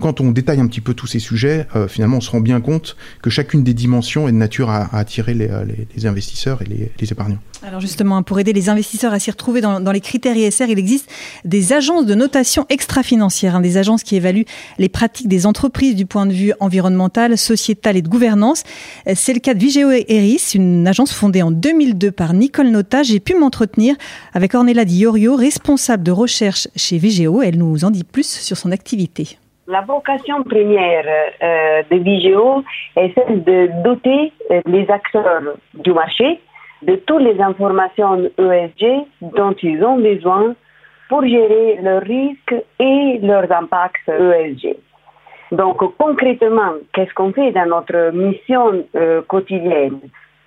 quand 0.00 0.20
on 0.20 0.30
détaille 0.32 0.60
un 0.60 0.66
petit 0.66 0.80
peu 0.80 0.94
tous 0.94 1.06
ces 1.06 1.20
sujets, 1.20 1.66
finalement, 1.88 2.18
on 2.18 2.20
se 2.20 2.30
rend 2.30 2.40
bien 2.40 2.60
compte 2.60 2.96
que 3.22 3.30
chacune 3.30 3.62
des 3.62 3.74
dimensions 3.74 4.28
est 4.28 4.32
de 4.32 4.36
nature 4.36 4.68
à, 4.68 4.94
attirer 4.96 5.34
les, 5.34 6.06
investisseurs 6.06 6.60
et 6.62 6.64
les, 6.66 6.92
les 6.98 7.12
épargnants. 7.12 7.38
Alors 7.62 7.80
justement, 7.80 8.22
pour 8.22 8.40
aider 8.40 8.52
les 8.52 8.68
investisseurs 8.68 9.12
à 9.12 9.18
s'y 9.18 9.30
retrouver 9.30 9.60
dans, 9.60 9.80
dans 9.80 9.92
les 9.92 10.00
critères 10.00 10.36
ISR, 10.36 10.66
il 10.68 10.78
existe 10.78 11.10
des 11.44 11.72
agences 11.72 12.06
de 12.06 12.14
notation 12.14 12.66
extra-financière, 12.68 13.56
hein, 13.56 13.60
des 13.60 13.76
agences 13.76 14.02
qui 14.02 14.16
évaluent 14.16 14.46
les 14.78 14.88
pratiques 14.88 15.28
des 15.28 15.46
entreprises 15.46 15.96
du 15.96 16.06
point 16.06 16.26
de 16.26 16.32
vue 16.32 16.52
environnemental, 16.60 17.36
sociétal 17.36 17.96
et 17.96 18.02
de 18.02 18.08
gouvernance. 18.08 18.64
Euh, 19.06 19.12
C'est 19.14 19.34
le 19.34 19.40
cas 19.40 19.54
de 19.54 19.58
Vigeo 19.58 19.90
Eris, 19.90 20.52
une 20.54 20.86
agence 20.86 21.12
fondée 21.12 21.42
en 21.42 21.50
2002 21.50 22.10
par 22.12 22.32
Nicole 22.32 22.68
Nota. 22.68 23.02
J'ai 23.02 23.20
pu 23.20 23.34
m'entretenir 23.34 23.96
avec 24.34 24.54
Ornella 24.54 24.84
Di 24.84 25.00
responsable 25.06 26.02
de 26.02 26.12
recherche 26.12 26.68
chez 26.76 26.98
Vigeo. 26.98 27.42
Elle 27.42 27.58
nous 27.58 27.84
en 27.84 27.90
dit 27.90 28.04
plus 28.04 28.26
sur 28.26 28.56
son 28.56 28.70
activité. 28.72 29.38
La 29.66 29.82
vocation 29.82 30.42
première 30.42 31.04
euh, 31.42 31.82
de 31.90 31.96
Vigeo 31.96 32.64
est 32.96 33.14
celle 33.14 33.44
de 33.44 33.70
doter 33.84 34.32
euh, 34.50 34.60
les 34.66 34.90
acteurs 34.90 35.42
du 35.74 35.92
marché 35.92 36.40
de 36.82 36.96
toutes 36.96 37.22
les 37.22 37.40
informations 37.40 38.30
ESG 38.38 39.06
dont 39.20 39.54
ils 39.62 39.84
ont 39.84 39.98
besoin 39.98 40.54
pour 41.10 41.26
gérer 41.26 41.80
leurs 41.82 42.02
risques 42.02 42.54
et 42.78 43.18
leurs 43.20 43.50
impacts 43.50 44.08
ESG. 44.08 44.76
Donc 45.50 45.78
concrètement, 45.98 46.74
qu'est-ce 46.92 47.12
qu'on 47.14 47.32
fait 47.32 47.50
dans 47.50 47.66
notre 47.66 48.12
mission 48.12 48.84
euh, 48.94 49.20
quotidienne? 49.22 49.98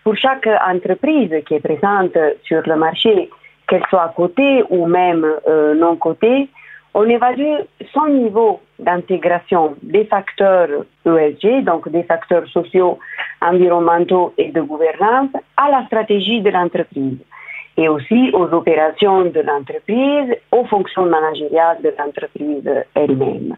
Pour 0.05 0.15
chaque 0.15 0.47
entreprise 0.65 1.33
qui 1.45 1.55
est 1.55 1.59
présente 1.59 2.17
sur 2.45 2.61
le 2.65 2.77
marché, 2.77 3.29
qu'elle 3.67 3.83
soit 3.89 4.13
cotée 4.15 4.63
ou 4.69 4.85
même 4.85 5.25
euh, 5.49 5.75
non 5.75 5.97
cotée, 5.97 6.47
on 6.93 7.03
évalue 7.09 7.57
son 7.93 8.07
niveau 8.07 8.61
d'intégration 8.79 9.75
des 9.83 10.05
facteurs 10.05 10.69
ESG, 11.05 11.65
donc 11.65 11.89
des 11.89 12.03
facteurs 12.03 12.47
sociaux, 12.47 12.99
environnementaux 13.41 14.33
et 14.37 14.49
de 14.51 14.61
gouvernance, 14.61 15.31
à 15.57 15.69
la 15.69 15.85
stratégie 15.87 16.39
de 16.39 16.51
l'entreprise 16.51 17.17
et 17.77 17.89
aussi 17.89 18.29
aux 18.33 18.53
opérations 18.53 19.25
de 19.25 19.39
l'entreprise, 19.41 20.35
aux 20.51 20.65
fonctions 20.65 21.05
managériales 21.05 21.81
de 21.83 21.93
l'entreprise 21.97 22.69
elle-même. 22.95 23.55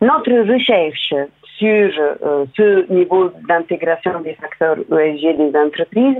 Notre 0.00 0.52
recherche 0.52 1.14
sur 1.56 1.90
euh, 1.98 2.44
ce 2.56 2.92
niveau 2.92 3.30
d'intégration 3.48 4.20
des 4.20 4.34
facteurs 4.34 4.78
ESG 4.90 5.36
des 5.36 5.56
entreprises 5.56 6.18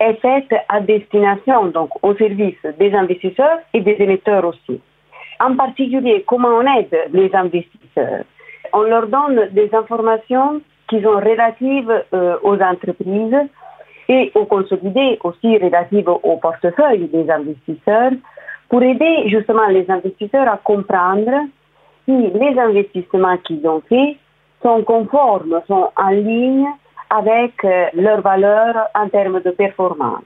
est 0.00 0.20
faite 0.20 0.52
à 0.68 0.80
destination, 0.80 1.66
donc 1.66 1.90
au 2.02 2.14
service 2.16 2.58
des 2.78 2.92
investisseurs 2.92 3.58
et 3.72 3.80
des 3.80 3.96
émetteurs 4.00 4.44
aussi. 4.44 4.80
En 5.40 5.54
particulier, 5.54 6.24
comment 6.26 6.48
on 6.48 6.78
aide 6.78 6.96
les 7.12 7.30
investisseurs? 7.34 8.24
On 8.72 8.82
leur 8.82 9.06
donne 9.06 9.48
des 9.52 9.70
informations 9.72 10.60
qui 10.88 11.00
sont 11.00 11.16
relatives 11.16 12.04
euh, 12.12 12.36
aux 12.42 12.60
entreprises 12.60 13.36
et 14.08 14.32
aux 14.34 14.44
consolidés 14.44 15.18
aussi 15.22 15.56
relatives 15.58 16.08
au 16.08 16.36
portefeuille 16.36 17.08
des 17.08 17.30
investisseurs 17.30 18.12
pour 18.68 18.82
aider 18.82 19.28
justement 19.28 19.66
les 19.68 19.88
investisseurs 19.90 20.48
à 20.48 20.56
comprendre 20.56 21.46
si 22.04 22.12
les 22.12 22.58
investissements 22.58 23.38
qu'ils 23.38 23.66
ont 23.66 23.82
faits 23.88 24.16
sont 24.62 24.82
conformes, 24.82 25.60
sont 25.66 25.90
en 25.96 26.10
ligne 26.10 26.66
avec 27.10 27.64
euh, 27.64 27.86
leurs 27.94 28.22
valeurs 28.22 28.88
en 28.94 29.08
termes 29.08 29.40
de 29.40 29.50
performance. 29.50 30.24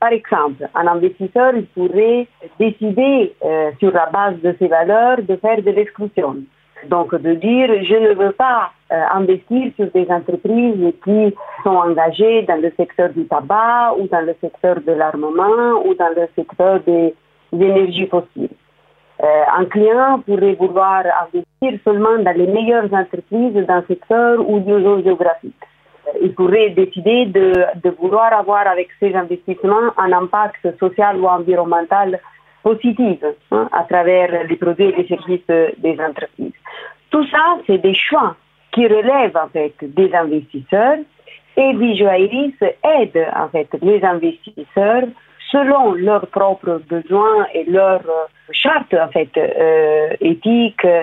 Par 0.00 0.12
exemple, 0.12 0.66
un 0.74 0.86
investisseur 0.86 1.52
il 1.54 1.66
pourrait 1.66 2.26
décider 2.58 3.34
euh, 3.44 3.70
sur 3.78 3.92
la 3.92 4.06
base 4.06 4.40
de 4.40 4.56
ses 4.58 4.68
valeurs 4.68 5.18
de 5.22 5.36
faire 5.36 5.62
de 5.62 5.70
l'exclusion. 5.70 6.36
Donc 6.88 7.14
de 7.14 7.34
dire 7.34 7.68
je 7.84 7.94
ne 7.94 8.14
veux 8.14 8.32
pas 8.32 8.72
investir 8.90 9.72
sur 9.76 9.90
des 9.92 10.06
entreprises 10.10 10.92
qui 11.04 11.34
sont 11.62 11.76
engagées 11.76 12.42
dans 12.42 12.60
le 12.60 12.72
secteur 12.76 13.10
du 13.10 13.24
tabac 13.26 13.94
ou 13.98 14.08
dans 14.08 14.20
le 14.20 14.34
secteur 14.40 14.80
de 14.80 14.92
l'armement 14.92 15.82
ou 15.84 15.94
dans 15.94 16.12
le 16.16 16.28
secteur 16.34 16.80
des, 16.80 17.14
énergies 17.52 18.06
fossiles. 18.06 18.56
Euh, 19.22 19.42
un 19.58 19.64
client 19.66 20.20
pourrait 20.20 20.54
vouloir 20.54 21.02
investir 21.22 21.80
seulement 21.84 22.18
dans 22.18 22.36
les 22.36 22.46
meilleures 22.46 22.92
entreprises 22.92 23.54
d'un 23.54 23.82
secteur 23.86 24.48
ou 24.48 24.60
d'une 24.60 24.82
zone 24.82 25.02
géographique. 25.04 25.54
Euh, 26.08 26.18
Il 26.22 26.34
pourrait 26.34 26.70
décider 26.70 27.26
de, 27.26 27.52
de 27.82 27.90
vouloir 27.90 28.32
avoir 28.32 28.66
avec 28.66 28.88
ses 28.98 29.14
investissements 29.14 29.92
un 29.98 30.12
impact 30.12 30.78
social 30.78 31.18
ou 31.18 31.26
environnemental 31.26 32.18
positif 32.62 33.18
hein, 33.50 33.68
à 33.72 33.82
travers 33.84 34.46
les 34.48 34.56
produits 34.56 34.86
et 34.86 34.96
les 34.96 35.08
services 35.08 35.46
des 35.78 35.98
entreprises. 36.00 36.52
Tout 37.10 37.26
ça, 37.26 37.58
c'est 37.66 37.78
des 37.78 37.94
choix 37.94 38.36
qui 38.72 38.86
relèvent 38.86 39.36
en 39.36 39.48
fait 39.48 39.74
des 39.82 40.12
investisseurs 40.14 40.98
et 41.56 41.72
Visuairis 41.74 42.54
aide 42.60 43.26
en 43.36 43.48
fait 43.48 43.68
les 43.82 44.02
investisseurs 44.04 45.04
selon 45.50 45.92
leurs 45.92 46.26
propres 46.28 46.80
besoins 46.88 47.46
et 47.54 47.64
leurs 47.64 48.04
chartes 48.52 48.94
en 48.94 49.08
fait 49.08 49.30
euh, 49.36 50.08
éthiques 50.20 50.84
euh, 50.84 51.02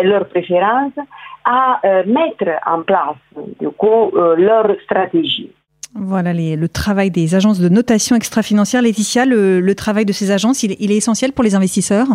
et 0.00 0.04
leurs 0.04 0.26
préférences 0.28 0.98
à 1.44 1.80
euh, 1.84 2.04
mettre 2.06 2.50
en 2.66 2.82
place 2.82 3.16
du 3.60 3.68
coup 3.68 4.12
leur 4.36 4.66
stratégie. 4.84 5.50
Voilà 5.94 6.32
le 6.32 6.68
travail 6.68 7.10
des 7.10 7.34
agences 7.34 7.58
de 7.58 7.68
notation 7.68 8.14
extra-financière. 8.14 8.80
Laetitia, 8.80 9.24
le, 9.26 9.74
travail 9.74 10.04
de 10.04 10.12
ces 10.12 10.30
agences, 10.30 10.62
il 10.62 10.92
est 10.92 10.96
essentiel 10.96 11.32
pour 11.32 11.42
les 11.42 11.54
investisseurs? 11.56 12.06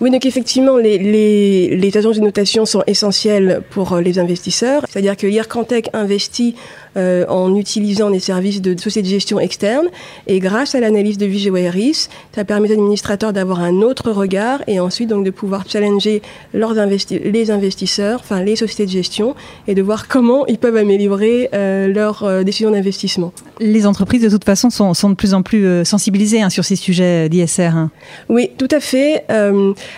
Oui, 0.00 0.10
donc 0.10 0.24
effectivement, 0.26 0.76
les, 0.76 0.96
les, 0.98 1.96
agences 1.96 2.16
de 2.18 2.22
notation 2.22 2.64
sont 2.66 2.84
essentielles 2.86 3.62
pour 3.70 3.96
les 3.96 4.18
investisseurs. 4.20 4.84
C'est-à-dire 4.88 5.16
que 5.16 5.26
l'IRCantec 5.26 5.90
investit 5.92 6.54
euh, 6.96 7.26
en 7.28 7.54
utilisant 7.54 8.10
des 8.10 8.20
services 8.20 8.62
de 8.62 8.78
société 8.78 9.08
de 9.08 9.12
gestion 9.12 9.38
externe. 9.38 9.86
Et 10.26 10.38
grâce 10.38 10.74
à 10.74 10.80
l'analyse 10.80 11.18
de 11.18 11.26
Vigeo 11.26 11.56
Iris, 11.56 12.08
ça 12.34 12.44
permet 12.44 12.70
aux 12.70 12.72
administrateurs 12.72 13.32
d'avoir 13.32 13.60
un 13.60 13.82
autre 13.82 14.10
regard 14.10 14.62
et 14.66 14.80
ensuite 14.80 15.08
donc 15.08 15.24
de 15.24 15.30
pouvoir 15.30 15.64
challenger 15.68 16.22
leurs 16.54 16.78
investi 16.78 17.18
les 17.18 17.50
investisseurs, 17.50 18.20
enfin 18.20 18.42
les 18.42 18.56
sociétés 18.56 18.86
de 18.86 18.90
gestion, 18.90 19.34
et 19.66 19.74
de 19.74 19.82
voir 19.82 20.08
comment 20.08 20.46
ils 20.46 20.58
peuvent 20.58 20.76
améliorer 20.76 21.50
euh, 21.54 21.88
leurs 21.88 22.24
euh, 22.24 22.42
décisions 22.42 22.70
d'investissement. 22.70 23.32
Les 23.60 23.86
entreprises, 23.86 24.22
de 24.22 24.30
toute 24.30 24.44
façon, 24.44 24.70
sont, 24.70 24.94
sont 24.94 25.10
de 25.10 25.14
plus 25.14 25.34
en 25.34 25.42
plus 25.42 25.84
sensibilisées 25.84 26.42
hein, 26.42 26.50
sur 26.50 26.64
ces 26.64 26.76
sujets 26.76 27.28
d'ISR. 27.28 27.74
Hein. 27.74 27.90
Oui, 28.28 28.50
tout 28.56 28.68
à 28.70 28.80
fait. 28.80 29.24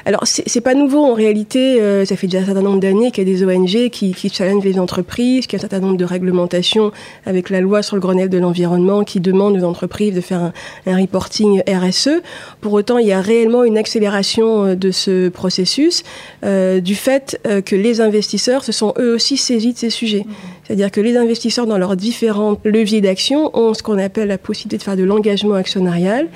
Alors, 0.07 0.23
c'est 0.25 0.61
pas 0.61 0.75
nouveau 0.75 1.05
en 1.05 1.15
réalité. 1.15 1.79
Ça 2.07 2.17
fait 2.17 2.27
déjà 2.27 2.43
un 2.43 2.47
certain 2.47 2.63
nombre 2.63 2.81
d'années 2.81 3.11
qu'il 3.11 3.29
y 3.29 3.31
a 3.31 3.37
des 3.37 3.45
ONG 3.45 3.91
qui, 3.91 4.13
qui 4.15 4.31
challengent 4.31 4.65
les 4.65 4.79
entreprises, 4.79 5.47
qu'il 5.47 5.59
y 5.59 5.63
a 5.63 5.65
un 5.65 5.69
certain 5.69 5.81
nombre 5.81 5.99
de 5.99 6.05
réglementations 6.05 6.80
avec 7.27 7.51
la 7.51 7.61
loi 7.61 7.83
sur 7.83 7.97
le 7.97 8.01
Grenelle 8.01 8.29
de 8.29 8.39
l'environnement 8.39 9.05
qui 9.05 9.21
demande 9.21 9.57
aux 9.57 9.65
entreprises 9.65 10.15
de 10.15 10.21
faire 10.21 10.41
un, 10.41 10.53
un, 10.87 11.01
reporting 11.01 11.63
RSE. 11.69 12.23
Pour 12.61 12.73
autant, 12.73 12.99
il 12.99 13.07
y 13.07 13.13
a 13.13 13.21
réellement 13.21 13.65
une 13.65 13.79
accélération 13.79 14.65
euh, 14.65 14.75
de 14.75 14.91
ce 14.91 15.29
processus 15.29 16.03
euh, 16.45 16.81
du 16.81 16.95
fait 16.95 17.39
euh, 17.47 17.61
que 17.61 17.77
les 17.77 18.01
investisseurs 18.01 18.65
se 18.65 18.73
sont 18.73 18.95
eux 18.99 19.15
aussi 19.15 19.37
saisis 19.37 19.73
de 19.73 19.79
ces 19.79 19.91
sujets. 19.91 20.25
Mmh. 20.27 20.33
C'est-à-dire 20.65 20.91
que 20.91 21.01
les 21.01 21.17
investisseurs, 21.17 21.67
dans 21.67 21.79
leurs 21.79 21.97
différents 21.97 22.57
leviers 22.65 23.01
d'action, 23.01 23.51
ont 23.57 23.75
ce 23.75 23.83
qu'on 23.83 23.99
appelle 23.99 24.29
la 24.29 24.39
possibilité 24.39 24.79
de 24.79 24.83
faire 24.83 24.97
de 24.97 25.05
l'engagement 25.05 25.55
actionnarial. 25.55 26.29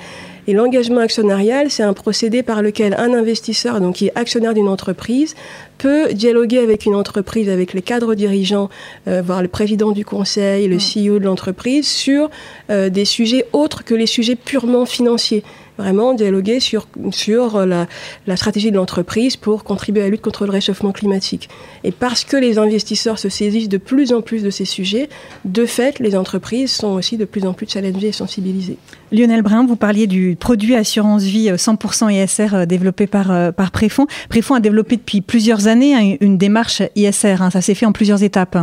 Et 0.47 0.53
l'engagement 0.53 0.99
actionnarial, 0.99 1.71
c'est 1.71 1.83
un 1.83 1.93
procédé 1.93 2.43
par 2.43 2.61
lequel 2.61 2.93
un 2.99 3.13
investisseur, 3.13 3.81
donc 3.81 3.95
qui 3.95 4.07
est 4.07 4.11
actionnaire 4.15 4.53
d'une 4.53 4.67
entreprise, 4.67 5.35
peut 5.77 6.13
dialoguer 6.13 6.59
avec 6.59 6.85
une 6.85 6.95
entreprise, 6.95 7.49
avec 7.49 7.73
les 7.73 7.81
cadres 7.81 8.13
dirigeants, 8.13 8.69
euh, 9.07 9.21
voire 9.25 9.41
le 9.41 9.47
président 9.47 9.91
du 9.91 10.05
conseil, 10.05 10.67
le 10.67 10.77
CEO 10.77 11.19
de 11.19 11.25
l'entreprise, 11.25 11.87
sur 11.87 12.29
euh, 12.69 12.89
des 12.89 13.05
sujets 13.05 13.45
autres 13.53 13.83
que 13.83 13.95
les 13.95 14.05
sujets 14.05 14.35
purement 14.35 14.85
financiers. 14.85 15.43
Vraiment 15.77 16.13
dialoguer 16.13 16.59
sur, 16.59 16.87
sur 17.11 17.65
la, 17.65 17.87
la 18.27 18.37
stratégie 18.37 18.71
de 18.71 18.75
l'entreprise 18.75 19.35
pour 19.35 19.63
contribuer 19.63 20.01
à 20.01 20.05
la 20.05 20.11
lutte 20.11 20.21
contre 20.21 20.45
le 20.45 20.51
réchauffement 20.51 20.91
climatique. 20.91 21.49
Et 21.83 21.91
parce 21.91 22.23
que 22.23 22.37
les 22.37 22.57
investisseurs 22.57 23.19
se 23.19 23.29
saisissent 23.29 23.69
de 23.69 23.77
plus 23.77 24.13
en 24.13 24.21
plus 24.21 24.43
de 24.43 24.49
ces 24.49 24.65
sujets, 24.65 25.09
de 25.43 25.65
fait, 25.65 25.99
les 25.99 26.15
entreprises 26.15 26.71
sont 26.71 26.93
aussi 26.93 27.17
de 27.17 27.25
plus 27.25 27.45
en 27.45 27.53
plus 27.53 27.67
challengées 27.69 28.07
et 28.07 28.11
sensibilisées. 28.11 28.77
Lionel 29.11 29.41
Brun, 29.41 29.65
vous 29.65 29.75
parliez 29.75 30.07
du 30.07 30.35
produit 30.39 30.75
assurance 30.75 31.23
vie 31.23 31.49
100% 31.49 32.11
ISR 32.11 32.65
développé 32.67 33.07
par, 33.07 33.53
par 33.53 33.71
Préfond. 33.71 34.07
Préfond 34.29 34.55
a 34.55 34.59
développé 34.59 34.97
depuis 34.97 35.21
plusieurs 35.21 35.67
années 35.67 36.17
une 36.21 36.37
démarche 36.37 36.81
ISR. 36.95 37.41
Hein. 37.41 37.49
ça 37.49 37.61
s'est 37.61 37.75
fait 37.75 37.85
en 37.85 37.91
plusieurs 37.91 38.23
étapes. 38.23 38.57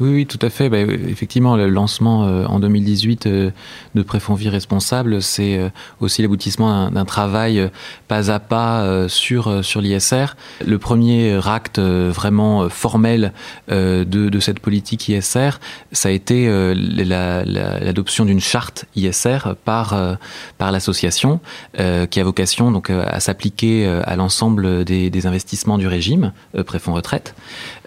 Oui, 0.00 0.10
oui, 0.10 0.26
tout 0.26 0.38
à 0.42 0.50
fait. 0.50 0.68
Bah, 0.68 0.78
effectivement, 0.78 1.56
le 1.56 1.68
lancement 1.68 2.24
euh, 2.24 2.44
en 2.44 2.60
2018 2.60 3.26
euh, 3.26 3.50
de 3.96 4.02
Préfond 4.02 4.34
Vie 4.34 4.48
Responsable, 4.48 5.20
c'est 5.20 5.58
euh, 5.58 5.70
aussi 6.00 6.22
l'aboutissement 6.22 6.88
d'un 6.90 7.04
travail 7.04 7.68
pas 8.06 8.30
à 8.30 8.38
pas 8.38 9.08
sur, 9.08 9.64
sur 9.64 9.80
l'ISR. 9.80 10.36
Le 10.64 10.78
premier 10.78 11.40
acte 11.46 11.78
vraiment 11.78 12.68
formel 12.68 13.32
de, 13.68 14.04
de, 14.04 14.40
cette 14.40 14.60
politique 14.60 15.08
ISR, 15.08 15.50
ça 15.92 16.08
a 16.08 16.12
été 16.12 16.48
l'adoption 16.84 18.24
d'une 18.24 18.40
charte 18.40 18.86
ISR 18.96 19.54
par, 19.64 20.18
par 20.58 20.72
l'association 20.72 21.40
qui 21.76 22.20
a 22.20 22.24
vocation 22.24 22.70
donc, 22.70 22.90
à 22.90 23.20
s'appliquer 23.20 23.86
à 23.86 24.16
l'ensemble 24.16 24.84
des, 24.84 25.10
des, 25.10 25.26
investissements 25.26 25.78
du 25.78 25.86
régime 25.86 26.32
Préfond 26.66 26.94
Retraite. 26.94 27.34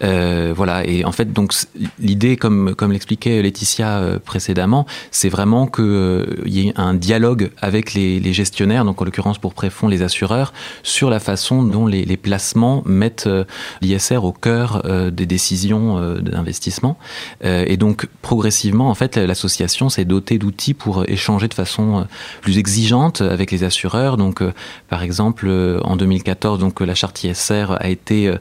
voilà, 0.02 0.86
et 0.86 1.06
en 1.06 1.12
fait, 1.12 1.34
donc 1.34 1.54
l'idée, 2.01 2.35
comme, 2.35 2.75
l'expliquait 2.89 3.41
Laetitia 3.41 3.99
euh, 3.99 4.19
précédemment, 4.19 4.85
c'est 5.11 5.29
vraiment 5.29 5.67
qu'il 5.67 5.85
euh, 5.85 6.25
y 6.45 6.67
ait 6.67 6.73
un 6.75 6.93
dialogue 6.93 7.51
avec 7.61 7.93
les, 7.93 8.31
gestionnaires, 8.33 8.85
donc 8.85 9.01
en 9.01 9.05
l'occurrence 9.05 9.37
pour 9.37 9.53
Préfond, 9.53 9.87
les 9.87 10.03
assureurs, 10.03 10.53
sur 10.83 11.09
la 11.09 11.19
façon 11.19 11.63
dont 11.63 11.85
les, 11.85 12.05
les 12.05 12.17
placements 12.17 12.81
mettent 12.85 13.27
euh, 13.27 13.43
l'ISR 13.81 14.23
au 14.23 14.31
cœur 14.31 14.83
des 15.11 15.25
décisions 15.25 16.15
d'investissement. 16.19 16.97
et 17.43 17.77
donc, 17.77 18.07
progressivement, 18.21 18.89
en 18.89 18.95
fait, 18.95 19.17
l'association 19.17 19.89
s'est 19.89 20.05
dotée 20.05 20.37
d'outils 20.37 20.73
pour 20.73 21.03
échanger 21.07 21.47
de 21.47 21.53
façon 21.53 22.07
plus 22.41 22.57
exigeante 22.57 23.21
avec 23.21 23.51
les 23.51 23.63
assureurs. 23.63 24.17
Donc, 24.17 24.41
par 24.89 25.03
exemple, 25.03 25.49
en 25.83 25.95
2014, 25.95 26.59
donc, 26.59 26.79
la 26.79 26.95
charte 26.95 27.23
ISR 27.23 27.67
a 27.77 27.89
été 27.89 28.33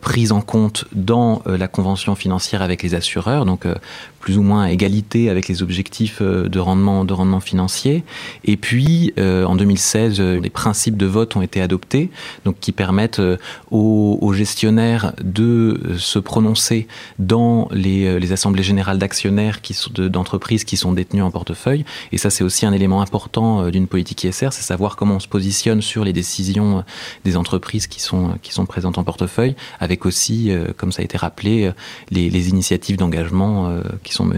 prise 0.00 0.32
en 0.32 0.40
compte 0.40 0.86
dans 0.92 1.42
la 1.46 1.68
convention 1.68 2.14
financière 2.14 2.62
avec 2.62 2.79
les 2.82 2.94
assureurs, 2.94 3.44
donc 3.44 3.66
euh, 3.66 3.74
plus 4.20 4.38
ou 4.38 4.42
moins 4.42 4.64
à 4.64 4.70
égalité 4.70 5.30
avec 5.30 5.48
les 5.48 5.62
objectifs 5.62 6.18
euh, 6.20 6.48
de 6.48 6.58
rendement, 6.58 7.04
de 7.04 7.12
rendement 7.12 7.40
financier. 7.40 8.04
Et 8.44 8.56
puis, 8.56 9.12
euh, 9.18 9.44
en 9.44 9.56
2016, 9.56 10.20
les 10.20 10.50
principes 10.50 10.96
de 10.96 11.06
vote 11.06 11.36
ont 11.36 11.42
été 11.42 11.60
adoptés, 11.60 12.10
donc 12.44 12.56
qui 12.60 12.72
permettent 12.72 13.22
aux, 13.70 14.32
gestionnaires 14.32 15.12
de 15.22 15.96
se 15.98 16.18
prononcer 16.18 16.86
dans 17.18 17.68
les, 17.72 18.20
les 18.20 18.32
assemblées 18.32 18.62
générales 18.62 18.98
d'actionnaires 18.98 19.60
qui 19.60 19.74
sont 19.74 19.90
d'entreprises 19.92 20.64
qui 20.64 20.76
sont 20.76 20.92
détenues 20.92 21.22
en 21.22 21.30
portefeuille. 21.30 21.84
Et 22.12 22.18
ça, 22.18 22.30
c'est 22.30 22.44
aussi 22.44 22.64
un 22.64 22.72
élément 22.72 23.02
important 23.02 23.68
d'une 23.70 23.88
politique 23.88 24.22
ISR, 24.22 24.48
c'est 24.52 24.62
savoir 24.62 24.94
comment 24.94 25.16
on 25.16 25.20
se 25.20 25.26
positionne 25.26 25.82
sur 25.82 26.04
les 26.04 26.12
décisions 26.12 26.84
des 27.24 27.36
entreprises 27.36 27.88
qui 27.88 28.00
sont 28.00 28.38
qui 28.42 28.52
sont 28.52 28.66
présentes 28.66 28.98
en 28.98 29.04
portefeuille, 29.04 29.56
avec 29.80 30.06
aussi, 30.06 30.52
comme 30.76 30.92
ça 30.92 31.02
a 31.02 31.04
été 31.04 31.18
rappelé, 31.18 31.72
les, 32.10 32.30
les 32.30 32.48
initiatives 32.48 32.96
d'engagement 32.96 33.70
euh, 33.70 33.82
sont. 34.14 34.30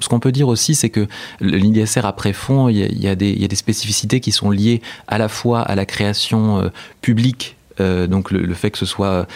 Ce 0.00 0.08
qu'on 0.08 0.20
peut 0.20 0.32
dire 0.32 0.48
aussi, 0.48 0.74
c'est 0.74 0.90
que 0.90 1.06
l'IDSR 1.40 2.04
après 2.04 2.32
fond, 2.32 2.68
il 2.68 2.76
y, 2.76 3.08
a, 3.08 3.14
des, 3.14 3.48
spécificités 3.56 4.20
qui 4.20 4.32
sont 4.32 4.50
liées 4.50 4.82
à 5.08 5.18
la 5.18 5.28
fois 5.28 5.60
à 5.60 5.74
la 5.74 5.86
création 5.86 6.60
euh, 6.60 6.68
publique 7.00 7.56
euh, 7.78 8.06
donc 8.06 8.30
le, 8.30 8.54
fait 8.54 8.70
que 8.70 8.78
ce 8.78 8.86
soit 8.86 9.26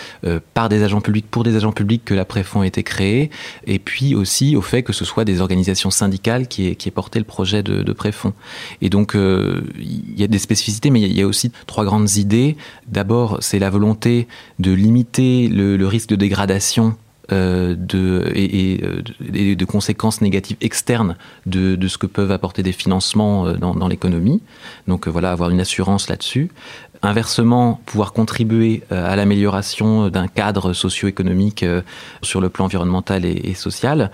par 0.55 0.71
des 0.71 0.83
agents 0.83 1.03
publics 1.03 1.27
pour 1.31 1.45
des 1.45 1.57
agents 1.57 1.73
publics 1.73 2.03
que 2.07 2.15
la 2.15 2.25
préfond 2.25 2.63
a 2.63 2.67
été 2.67 2.83
créée, 2.83 3.29
et 3.67 3.79
puis 3.79 4.15
aussi 4.15 4.57
au 4.57 4.63
fait 4.63 4.83
que 4.83 4.95
ce 4.95 5.05
soit 5.05 5.27
des 5.27 5.43
organisations 5.43 5.91
syndicales 5.91 6.49
qui 6.49 6.69
aient, 6.69 6.91
porté 6.91 7.19
le 7.19 7.27
projet 7.27 7.63
de, 7.63 7.83
de 7.83 7.93
préfond. 7.93 8.33
Et 8.81 8.89
donc 8.89 9.13
il 9.15 10.19
y 10.19 10.25
a 10.25 10.27
des 10.27 10.39
spécificités, 10.39 10.89
mais 10.89 11.03
il 11.03 11.13
y, 11.13 11.21
a 11.21 11.27
aussi 11.27 11.53
trois 11.67 11.85
grandes 11.85 12.17
idées. 12.17 12.57
D'abord, 12.87 13.37
c'est 13.43 13.59
la 13.59 13.69
volonté 13.69 14.27
de 14.59 14.73
limiter 14.73 15.49
le 15.49 15.87
risque 15.87 16.09
de 16.09 16.17
dégradation 16.17 16.97
euh, 17.33 17.75
de, 17.77 18.31
et, 18.35 18.81
euh, 18.83 19.03
et, 19.35 19.57
de 19.57 19.65
conséquences 19.65 20.21
négatives 20.21 20.57
externes 20.61 21.17
de, 21.47 21.77
de, 21.77 21.89
ce 21.89 21.99
que 21.99 22.07
peuvent 22.07 22.33
apporter 22.33 22.63
des 22.63 22.73
financements 22.73 23.47
euh, 23.47 23.55
dans, 23.55 23.75
dans 23.75 23.89
l'économie. 23.89 24.43
Donc 24.89 25.09
voilà, 25.09 25.33
avoir 25.33 25.51
une 25.51 25.61
assurance 25.61 26.09
là-dessus. 26.09 26.51
Inversement, 27.03 27.81
pouvoir 27.87 28.13
contribuer 28.13 28.83
à 28.91 29.17
l'amélioration 29.17 30.09
d'un 30.09 30.29
cadre 30.29 30.75
socio-économique 30.75 31.65
sur 32.21 32.41
le 32.41 32.51
plan 32.51 32.67
environnemental 32.67 33.25
et, 33.25 33.55
social. 33.55 34.11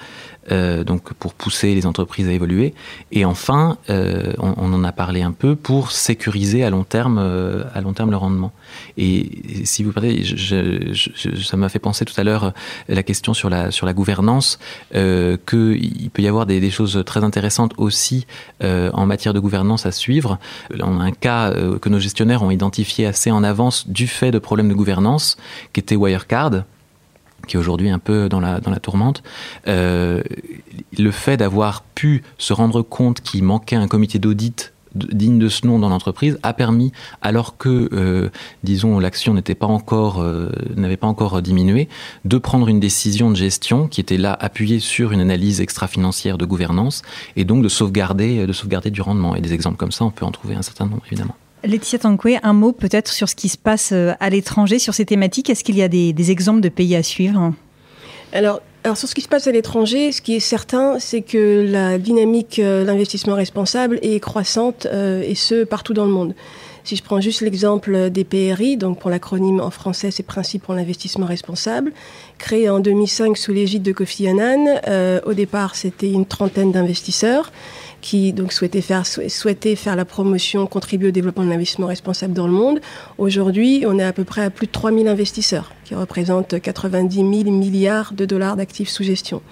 Euh, 0.53 0.85
donc 0.85 1.13
pour 1.15 1.35
pousser 1.35 1.75
les 1.75 1.87
entreprises 1.87 2.29
à 2.29 2.33
évoluer. 2.33 2.73
Et 3.11 3.25
enfin, 3.25 3.79
euh, 3.91 4.33
on, 4.39 4.73
en 4.73 4.85
a 4.85 4.93
parlé 4.93 5.23
un 5.23 5.33
peu 5.33 5.57
pour 5.57 5.91
sécuriser 5.91 6.63
à 6.63 6.71
long 6.71 6.85
terme, 6.85 7.19
euh, 7.19 7.65
à 7.75 7.81
long 7.81 7.93
terme 7.95 8.13
le 8.13 8.17
rendement. 8.17 8.53
Et, 8.97 9.65
si 9.65 9.83
vous 9.83 9.91
parlez, 9.91 10.25
ça 10.25 11.57
m'a 11.57 11.69
fait 11.69 11.81
penser 11.81 12.05
tout 12.05 12.15
à 12.17 12.23
l'heure 12.23 12.53
la 12.89 13.03
question 13.03 13.35
sur 13.35 13.51
la 13.51 13.73
sur 13.73 13.87
la 13.87 13.93
gouvernance, 13.93 14.61
euh, 14.95 15.37
qu'il 15.49 16.11
peut 16.11 16.23
y 16.23 16.29
avoir 16.29 16.47
des, 16.47 16.61
des, 16.61 16.71
choses 16.71 17.03
très 17.05 17.25
intéressantes 17.25 17.73
aussi 17.77 18.27
en 18.63 19.07
matière 19.07 19.35
de 19.35 19.41
gouvernance 19.41 19.87
à 19.87 19.93
suivre. 19.93 20.39
On 20.79 21.01
a 21.01 21.05
un 21.05 21.13
cas 21.13 21.53
que 21.81 21.89
nos 21.89 21.99
gestionnaires 21.99 22.43
ont 22.43 22.51
identifié 22.51 22.76
assez 23.07 23.31
en 23.31 23.45
avance 23.45 23.89
du 23.89 24.07
fait 24.07 24.31
de 24.31 24.39
problèmes 24.39 24.69
de 24.69 24.75
gouvernance, 24.75 25.37
qui 25.73 25.81
était 25.81 25.97
Wirecard 25.97 26.65
qui 27.47 27.57
est 27.57 27.59
aujourd'hui 27.59 27.91
un 27.91 27.99
peu 27.99 28.29
dans 28.29 28.41
la, 28.41 28.61
dans 28.61 28.71
la 28.71 28.81
tourmente, 28.81 29.23
euh, 29.69 30.23
le 30.99 31.11
fait 31.11 31.37
d'avoir 31.37 31.83
pu 31.83 32.23
se 32.39 32.53
rendre 32.53 32.83
compte 32.83 33.21
qu'il 33.21 33.45
manquait 33.45 33.77
un 33.77 33.89
comité 33.89 34.19
d'audit 34.19 34.73
digne 34.95 35.39
de 35.39 35.49
ce 35.51 35.67
nom 35.67 35.79
dans 35.79 35.91
l'entreprise 35.91 36.39
a 36.43 36.55
permis, 36.55 36.91
alors 37.21 37.59
que, 37.59 37.91
euh, 37.93 38.31
disons, 38.65 38.99
l'action 38.99 39.35
n'était 39.35 39.55
pas 39.55 39.67
encore, 39.67 40.23
euh, 40.23 40.51
n'avait 40.75 40.97
pas 40.97 41.07
encore 41.07 41.43
diminué, 41.43 41.89
de 42.25 42.39
prendre 42.39 42.67
une 42.69 42.81
décision 42.81 43.31
de 43.31 43.37
gestion 43.37 43.89
qui 43.89 44.01
était 44.01 44.17
là 44.17 44.35
appuyée 44.41 44.81
sur 44.81 45.13
une 45.13 45.21
analyse 45.21 45.61
extra-financière 45.61 46.39
de 46.39 46.47
gouvernance 46.47 47.03
et 47.37 47.45
donc 47.45 47.63
de 47.63 47.69
sauvegarder, 47.69 48.47
de 48.47 48.53
sauvegarder 48.55 48.91
du 48.91 49.03
rendement. 49.03 49.37
Et 49.37 49.43
des 49.43 49.53
exemples 49.53 49.77
comme 49.77 49.93
ça, 49.93 50.05
on 50.07 50.11
peut 50.11 50.25
en 50.25 50.33
trouver 50.33 50.55
un 50.55 50.63
certain 50.63 50.87
nombre, 50.87 51.03
évidemment. 51.07 51.37
Laetitia 51.65 51.99
Tanquet, 51.99 52.39
un 52.43 52.53
mot 52.53 52.73
peut-être 52.73 53.13
sur 53.13 53.29
ce 53.29 53.35
qui 53.35 53.49
se 53.49 53.59
passe 53.59 53.91
euh, 53.93 54.13
à 54.21 54.31
l'étranger, 54.31 54.79
sur 54.79 54.95
ces 54.95 55.05
thématiques. 55.05 55.51
Est-ce 55.51 55.65
qu'il 55.65 55.77
y 55.77 55.83
a 55.83 55.89
des, 55.89 56.31
exemples 56.31 56.61
de 56.61 56.69
pays 56.69 56.95
à 56.97 57.03
suivre? 57.03 57.53
Alors, 58.33 58.61
sur 58.95 59.09
ce 59.09 59.15
qui 59.15 59.23
se 59.23 59.29
passe 59.29 59.47
à 59.47 59.53
l'étranger, 59.53 60.13
ce 60.13 60.21
qui 60.21 60.37
est 60.37 60.41
certain, 60.41 60.99
c'est 60.99 61.23
que 61.23 61.67
la 61.69 61.99
dynamique 61.99 62.59
euh, 62.59 62.85
d'investissement 62.85 63.35
responsable 63.35 63.99
est 64.03 64.21
croissante, 64.21 64.87
euh, 64.93 65.23
et 65.27 65.35
ce, 65.35 65.65
partout 65.65 65.95
dans 65.95 66.05
le 66.05 66.13
monde. 66.13 66.35
Si 66.85 66.95
je 66.95 67.03
prends 67.03 67.21
juste 67.21 67.41
l'exemple 67.41 68.11
des 68.11 68.23
PRI, 68.23 68.77
donc 68.77 69.01
pour 69.01 69.11
l'acronyme 69.11 69.61
en 69.61 69.71
français, 69.71 70.13
c'est 70.13 70.23
Principes 70.23 70.63
pour 70.63 70.75
l'investissement 70.75 71.27
responsable, 71.27 71.93
créé 72.39 72.71
en 72.71 72.79
2005 72.79 73.37
sous 73.37 73.53
l'égide 73.53 73.83
de 73.83 73.91
Kofi 73.91 74.29
Annan. 74.29 74.81
au 75.27 75.35
départ, 75.35 75.75
c'était 75.75 76.13
une 76.13 76.27
trentaine 76.27 76.71
d'investisseurs 76.71 77.51
qui 78.01 78.33
donc 78.33 78.53
souhaitait 78.53 78.81
faire, 78.81 79.05
faire 79.07 79.97
la 79.97 80.05
promotion, 80.05 80.67
contribuer 80.67 81.09
au 81.09 81.13
développement 81.13 81.45
de 81.45 81.51
l'investissement 81.51 81.87
responsable 81.87 82.35
dans 82.35 82.47
le 82.47 82.53
monde. 82.53 82.81
Aujourd'hui, 83.19 83.85
on 83.87 83.99
est 83.99 84.05
à 84.05 84.13
peu 84.13 84.25
près 84.25 84.43
à 84.43 84.51
plus 84.51 84.67
de 84.67 84.73
3000 84.73 85.09
investisseurs, 85.09 85.73
qui 85.85 85.95
représentent 85.95 86.61
90 86.61 87.17
000 87.17 87.29
milliards 87.51 88.13
de 88.13 88.25
dollars 88.25 88.57
d'actifs 88.57 88.89
sous 88.89 89.03
gestion. 89.03 89.43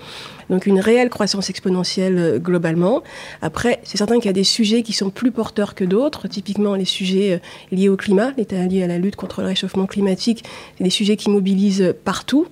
Donc 0.51 0.67
une 0.67 0.81
réelle 0.81 1.11
croissance 1.11 1.51
exponentielle 1.51 2.19
euh, 2.19 2.39
globalement. 2.39 3.03
Après, 3.43 3.81
c'est 3.83 3.97
certain 3.97 4.17
qu'il 4.17 4.27
y 4.27 4.29
a 4.29 4.35
des 4.35 4.45
sujets 4.45 4.83
qui 4.83 4.93
sont 4.93 5.11
plus 5.11 5.31
porteurs 5.31 5.75
que 5.75 5.85
d'autres. 5.85 6.29
Typiquement, 6.29 6.75
les 6.75 6.85
sujets 6.85 7.35
euh, 7.35 7.75
liés 7.77 7.89
au 7.89 7.97
climat, 7.97 8.33
liés 8.37 8.83
à 8.83 8.87
la 8.87 8.99
lutte 8.99 9.17
contre 9.17 9.41
le 9.41 9.49
réchauffement 9.49 9.87
climatique, 9.87 10.45
c'est 10.77 10.85
des 10.85 10.91
sujets 10.91 11.17
qui 11.17 11.31
mobilisent 11.31 11.95
partout 12.05 12.47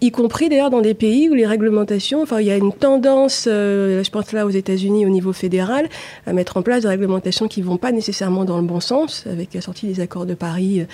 y 0.00 0.10
compris 0.10 0.48
d'ailleurs 0.48 0.70
dans 0.70 0.82
des 0.82 0.94
pays 0.94 1.30
où 1.30 1.34
les 1.34 1.46
réglementations, 1.46 2.22
enfin 2.22 2.40
il 2.40 2.46
y 2.46 2.50
a 2.50 2.56
une 2.56 2.72
tendance, 2.72 3.46
euh, 3.50 4.04
je 4.04 4.10
pense 4.10 4.32
là 4.32 4.44
aux 4.44 4.50
États-Unis 4.50 5.06
au 5.06 5.08
niveau 5.08 5.32
fédéral, 5.32 5.88
à 6.26 6.32
mettre 6.32 6.58
en 6.58 6.62
place 6.62 6.82
des 6.82 6.88
réglementations 6.88 7.48
qui 7.48 7.62
vont 7.62 7.78
pas 7.78 7.92
nécessairement 7.92 8.44
dans 8.44 8.58
le 8.58 8.64
bon 8.64 8.80
sens, 8.80 9.26
avec 9.26 9.54
la 9.54 9.60
sortie 9.62 9.86
des 9.86 10.00
accords 10.00 10.26
de 10.26 10.34
Paris 10.34 10.86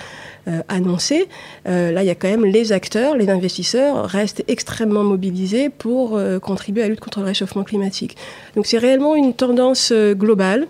euh, 0.47 0.61
annoncés. 0.69 1.27
Euh, 1.67 1.91
là, 1.91 2.03
il 2.03 2.07
y 2.07 2.11
a 2.11 2.15
quand 2.15 2.29
même 2.29 2.45
les 2.45 2.71
acteurs, 2.71 3.17
les 3.17 3.29
investisseurs 3.29 4.05
restent 4.05 4.43
extrêmement 4.47 5.03
mobilisés 5.03 5.69
pour 5.69 6.19
contribuer 6.41 6.83
à 6.83 6.85
la 6.85 6.89
lutte 6.91 6.99
contre 6.99 7.19
le 7.19 7.25
réchauffement 7.25 7.63
climatique. 7.63 8.15
Donc 8.55 8.65
c'est 8.65 8.77
réellement 8.77 9.15
une 9.15 9.33
tendance 9.33 9.91
globale. 9.91 10.67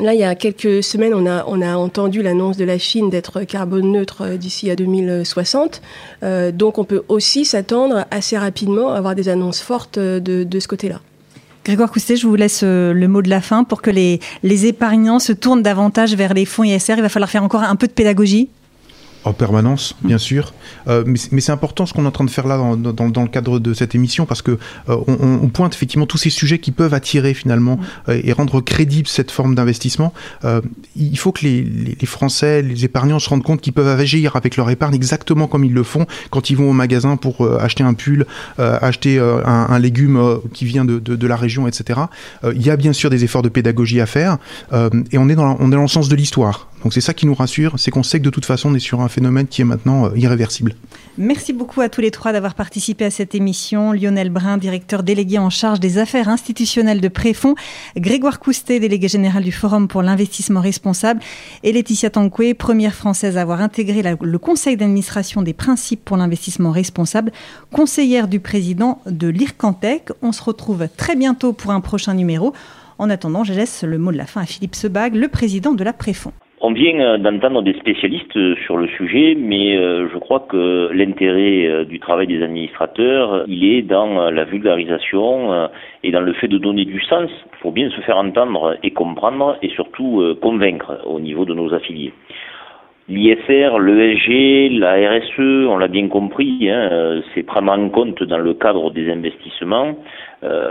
Là, 0.00 0.12
il 0.12 0.18
y 0.18 0.24
a 0.24 0.34
quelques 0.34 0.82
semaines, 0.82 1.14
on 1.14 1.26
a, 1.26 1.76
entendu 1.76 2.22
l'annonce 2.22 2.56
de 2.56 2.64
la 2.64 2.78
Chine 2.78 3.10
d'être 3.10 3.42
carbone 3.42 3.92
neutre 3.92 4.22
euh, 4.22 4.36
d'ici 4.36 4.68
à 4.68 4.76
2060. 4.76 5.80
Euh, 6.22 6.50
donc, 6.50 6.78
on 6.78 6.84
peut 6.84 7.04
aussi 7.08 7.44
s'attendre 7.44 8.04
assez 8.10 8.36
rapidement 8.36 8.90
à 8.90 8.96
avoir 8.96 9.14
des 9.14 9.28
annonces 9.28 9.60
fortes 9.60 9.98
de, 9.98 10.18
de 10.18 10.60
ce 10.60 10.66
côté-là. 10.66 11.00
Grégoire 11.64 11.92
Coustet, 11.92 12.16
je 12.16 12.26
vous 12.26 12.34
laisse 12.34 12.62
le 12.62 13.06
mot 13.06 13.22
de 13.22 13.30
la 13.30 13.40
fin 13.40 13.64
pour 13.64 13.80
que 13.80 13.90
les 13.90 14.20
épargnants 14.66 15.18
se 15.18 15.32
tournent 15.32 15.62
davantage 15.62 16.14
vers 16.14 16.34
les 16.34 16.44
fonds 16.44 16.64
ISR. 16.64 16.94
Il 16.96 17.02
va 17.02 17.08
falloir 17.08 17.30
faire 17.30 17.42
encore 17.42 17.62
un 17.62 17.76
peu 17.76 17.86
de 17.86 17.92
pédagogie 17.92 18.50
en 19.24 19.32
permanence, 19.32 19.96
bien 20.02 20.18
sûr. 20.18 20.52
Euh, 20.88 21.04
mais, 21.06 21.40
c'est 21.40 21.52
important 21.52 21.86
ce 21.86 21.92
qu'on 21.92 22.04
est 22.04 22.08
en 22.08 22.12
train 22.12 22.24
de 22.24 22.30
faire 22.30 22.46
là 22.46 22.58
dans, 22.76 22.92
dans, 22.92 23.22
le 23.22 23.28
cadre 23.28 23.58
de 23.58 23.74
cette 23.74 23.94
émission 23.94 24.26
parce 24.26 24.42
que 24.42 24.52
euh, 24.88 24.96
on, 25.06 25.40
on, 25.42 25.48
pointe 25.48 25.74
effectivement 25.74 26.06
tous 26.06 26.18
ces 26.18 26.30
sujets 26.30 26.58
qui 26.58 26.72
peuvent 26.72 26.94
attirer 26.94 27.34
finalement 27.34 27.78
euh, 28.08 28.20
et 28.22 28.32
rendre 28.32 28.60
crédible 28.60 29.08
cette 29.08 29.30
forme 29.30 29.54
d'investissement. 29.54 30.12
il 30.96 31.18
faut 31.18 31.32
que 31.32 31.42
les, 31.42 31.62
les, 31.62 32.06
Français, 32.06 32.62
les 32.62 32.84
épargnants 32.84 33.18
se 33.18 33.28
rendent 33.28 33.42
compte 33.42 33.60
qu'ils 33.60 33.72
peuvent 33.72 33.98
agir 33.98 34.36
avec 34.36 34.56
leur 34.56 34.68
épargne 34.70 34.94
exactement 34.94 35.46
comme 35.46 35.64
ils 35.64 35.72
le 35.72 35.82
font 35.82 36.06
quand 36.30 36.50
ils 36.50 36.56
vont 36.56 36.70
au 36.70 36.72
magasin 36.72 37.16
pour 37.16 37.50
acheter 37.60 37.82
un 37.82 37.94
pull, 37.94 38.26
acheter 38.58 39.18
un, 39.18 39.66
un, 39.70 39.78
légume 39.78 40.40
qui 40.52 40.64
vient 40.64 40.84
de, 40.84 40.98
de, 40.98 41.16
de, 41.16 41.26
la 41.26 41.36
région, 41.36 41.66
etc. 41.66 42.00
il 42.44 42.62
y 42.62 42.70
a 42.70 42.76
bien 42.76 42.92
sûr 42.92 43.10
des 43.10 43.24
efforts 43.24 43.42
de 43.42 43.48
pédagogie 43.48 44.00
à 44.00 44.06
faire 44.06 44.38
et 45.12 45.18
on 45.18 45.28
est 45.28 45.34
dans, 45.34 45.56
on 45.60 45.68
est 45.68 45.76
dans 45.76 45.82
le 45.82 45.88
sens 45.88 46.08
de 46.08 46.16
l'histoire. 46.16 46.68
Donc 46.84 46.92
c'est 46.92 47.00
ça 47.00 47.14
qui 47.14 47.24
nous 47.24 47.34
rassure, 47.34 47.78
c'est 47.78 47.90
qu'on 47.90 48.02
sait 48.02 48.18
que 48.18 48.24
de 48.24 48.30
toute 48.30 48.44
façon 48.44 48.70
on 48.70 48.74
est 48.74 48.78
sur 48.78 49.00
un 49.00 49.08
phénomène 49.08 49.46
qui 49.46 49.62
est 49.62 49.64
maintenant 49.64 50.04
euh, 50.04 50.18
irréversible. 50.18 50.74
Merci 51.16 51.54
beaucoup 51.54 51.80
à 51.80 51.88
tous 51.88 52.02
les 52.02 52.10
trois 52.10 52.32
d'avoir 52.32 52.54
participé 52.54 53.06
à 53.06 53.10
cette 53.10 53.34
émission. 53.34 53.92
Lionel 53.92 54.28
Brun, 54.28 54.58
directeur 54.58 55.02
délégué 55.02 55.38
en 55.38 55.48
charge 55.48 55.80
des 55.80 55.96
affaires 55.96 56.28
institutionnelles 56.28 57.00
de 57.00 57.08
Préfonds, 57.08 57.54
Grégoire 57.96 58.38
Coustet, 58.38 58.80
délégué 58.80 59.08
général 59.08 59.44
du 59.44 59.52
Forum 59.52 59.88
pour 59.88 60.02
l'investissement 60.02 60.60
responsable, 60.60 61.20
et 61.62 61.72
Laetitia 61.72 62.10
Tanquet, 62.10 62.52
première 62.52 62.94
française 62.94 63.38
à 63.38 63.40
avoir 63.40 63.62
intégré 63.62 64.02
le 64.20 64.38
conseil 64.38 64.76
d'administration 64.76 65.40
des 65.40 65.54
principes 65.54 66.04
pour 66.04 66.18
l'investissement 66.18 66.70
responsable, 66.70 67.32
conseillère 67.72 68.28
du 68.28 68.40
président 68.40 69.00
de 69.06 69.28
l'IRCANTEC. 69.28 70.10
On 70.20 70.32
se 70.32 70.42
retrouve 70.42 70.88
très 70.98 71.16
bientôt 71.16 71.54
pour 71.54 71.70
un 71.70 71.80
prochain 71.80 72.12
numéro. 72.12 72.52
En 72.98 73.08
attendant, 73.08 73.42
je 73.42 73.54
laisse 73.54 73.84
le 73.84 73.96
mot 73.96 74.12
de 74.12 74.18
la 74.18 74.26
fin 74.26 74.42
à 74.42 74.46
Philippe 74.46 74.74
Sebag, 74.74 75.14
le 75.14 75.28
président 75.28 75.72
de 75.72 75.82
la 75.82 75.94
Préfonds. 75.94 76.32
On 76.66 76.72
vient 76.72 76.98
euh, 76.98 77.18
d'entendre 77.18 77.60
des 77.60 77.74
spécialistes 77.74 78.34
euh, 78.38 78.56
sur 78.64 78.78
le 78.78 78.86
sujet, 78.88 79.36
mais 79.38 79.76
euh, 79.76 80.08
je 80.10 80.16
crois 80.16 80.46
que 80.48 80.88
l'intérêt 80.94 81.84
du 81.84 82.00
travail 82.00 82.26
des 82.26 82.42
administrateurs, 82.42 83.44
il 83.48 83.70
est 83.70 83.82
dans 83.82 84.30
la 84.30 84.44
vulgarisation 84.44 85.68
et 86.02 86.10
dans 86.10 86.22
le 86.22 86.32
fait 86.32 86.48
de 86.48 86.56
donner 86.56 86.86
du 86.86 87.02
sens. 87.02 87.28
Faut 87.60 87.70
bien 87.70 87.90
se 87.90 88.00
faire 88.00 88.16
entendre 88.16 88.78
et 88.82 88.92
comprendre 88.92 89.58
et 89.60 89.68
surtout 89.68 90.22
convaincre 90.40 91.02
au 91.04 91.20
niveau 91.20 91.44
de 91.44 91.52
nos 91.52 91.74
affiliés. 91.74 92.14
L'ISR, 93.10 93.78
l'ESG, 93.78 94.78
la 94.78 94.94
RSE, 94.94 95.68
on 95.68 95.76
l'a 95.76 95.88
bien 95.88 96.08
compris, 96.08 96.70
hein, 96.70 97.20
c'est 97.34 97.42
prendre 97.42 97.72
en 97.72 97.90
compte 97.90 98.22
dans 98.22 98.38
le 98.38 98.54
cadre 98.54 98.90
des 98.90 99.10
investissements 99.10 99.96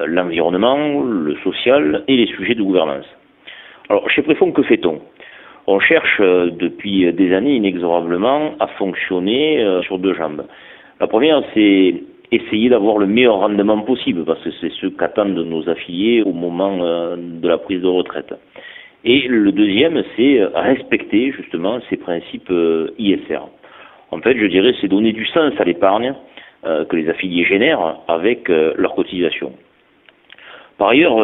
l'environnement, 0.08 1.04
le 1.04 1.36
social 1.44 2.04
et 2.08 2.18
les 2.18 2.28
sujets 2.28 2.56
de 2.56 2.64
gouvernance. 2.64 3.06
Alors, 3.90 4.10
chez 4.10 4.24
Préfond, 4.24 4.52
que 4.52 4.64
fait-on? 4.64 5.00
On 5.68 5.80
cherche 5.80 6.18
euh, 6.20 6.50
depuis 6.52 7.12
des 7.14 7.34
années 7.34 7.56
inexorablement 7.56 8.56
à 8.60 8.68
fonctionner 8.68 9.62
euh, 9.62 9.82
sur 9.84 9.98
deux 9.98 10.14
jambes. 10.14 10.46
La 11.00 11.08
première, 11.08 11.42
c'est 11.54 11.96
essayer 12.32 12.70
d'avoir 12.70 12.98
le 12.98 13.06
meilleur 13.06 13.38
rendement 13.38 13.80
possible, 13.80 14.26
parce 14.26 14.42
que 14.44 14.50
c'est 14.60 14.72
ce 14.72 14.88
qu'attendent 14.88 15.38
nos 15.38 15.70
affiliés 15.70 16.22
au 16.24 16.34
moment 16.34 16.80
euh, 16.82 17.16
de 17.18 17.48
la 17.48 17.58
prise 17.58 17.82
de 17.82 17.88
retraite. 17.88 18.34
Et 19.06 19.28
le 19.28 19.52
deuxième, 19.52 20.02
c'est 20.16 20.42
respecter 20.56 21.34
justement 21.34 21.80
ces 21.90 21.98
principes 21.98 22.52
ISR. 22.98 23.42
En 24.12 24.20
fait, 24.20 24.38
je 24.38 24.46
dirais, 24.46 24.74
c'est 24.80 24.88
donner 24.88 25.12
du 25.12 25.26
sens 25.26 25.52
à 25.60 25.66
l'épargne 25.66 26.14
que 26.64 26.96
les 26.96 27.10
affiliés 27.10 27.44
génèrent 27.44 27.98
avec 28.08 28.48
leur 28.48 28.96
cotisation. 28.96 29.52
Par 30.78 30.92
ailleurs, 30.92 31.18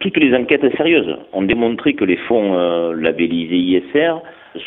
toutes 0.00 0.16
les 0.18 0.34
enquêtes 0.34 0.76
sérieuses 0.76 1.16
ont 1.32 1.42
démontré 1.42 1.94
que 1.94 2.04
les 2.04 2.16
fonds 2.16 2.54
euh, 2.54 2.94
labellisés 2.94 3.56
ISR 3.56 4.14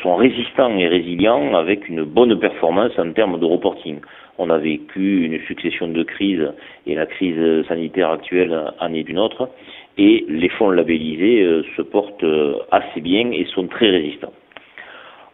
sont 0.01 0.15
résistants 0.15 0.77
et 0.77 0.87
résilients 0.87 1.55
avec 1.55 1.87
une 1.87 2.03
bonne 2.03 2.39
performance 2.39 2.91
en 2.97 3.11
termes 3.11 3.39
de 3.39 3.45
reporting. 3.45 3.99
On 4.37 4.49
a 4.49 4.57
vécu 4.57 5.25
une 5.25 5.39
succession 5.45 5.87
de 5.87 6.03
crises 6.03 6.51
et 6.87 6.95
la 6.95 7.05
crise 7.05 7.65
sanitaire 7.67 8.09
actuelle 8.11 8.55
en 8.79 8.93
est 8.93 9.07
une 9.07 9.19
autre 9.19 9.49
et 9.97 10.25
les 10.29 10.49
fonds 10.49 10.71
labellisés 10.71 11.41
euh, 11.41 11.63
se 11.75 11.81
portent 11.81 12.23
euh, 12.23 12.55
assez 12.71 13.01
bien 13.01 13.31
et 13.31 13.45
sont 13.53 13.67
très 13.67 13.89
résistants. 13.89 14.33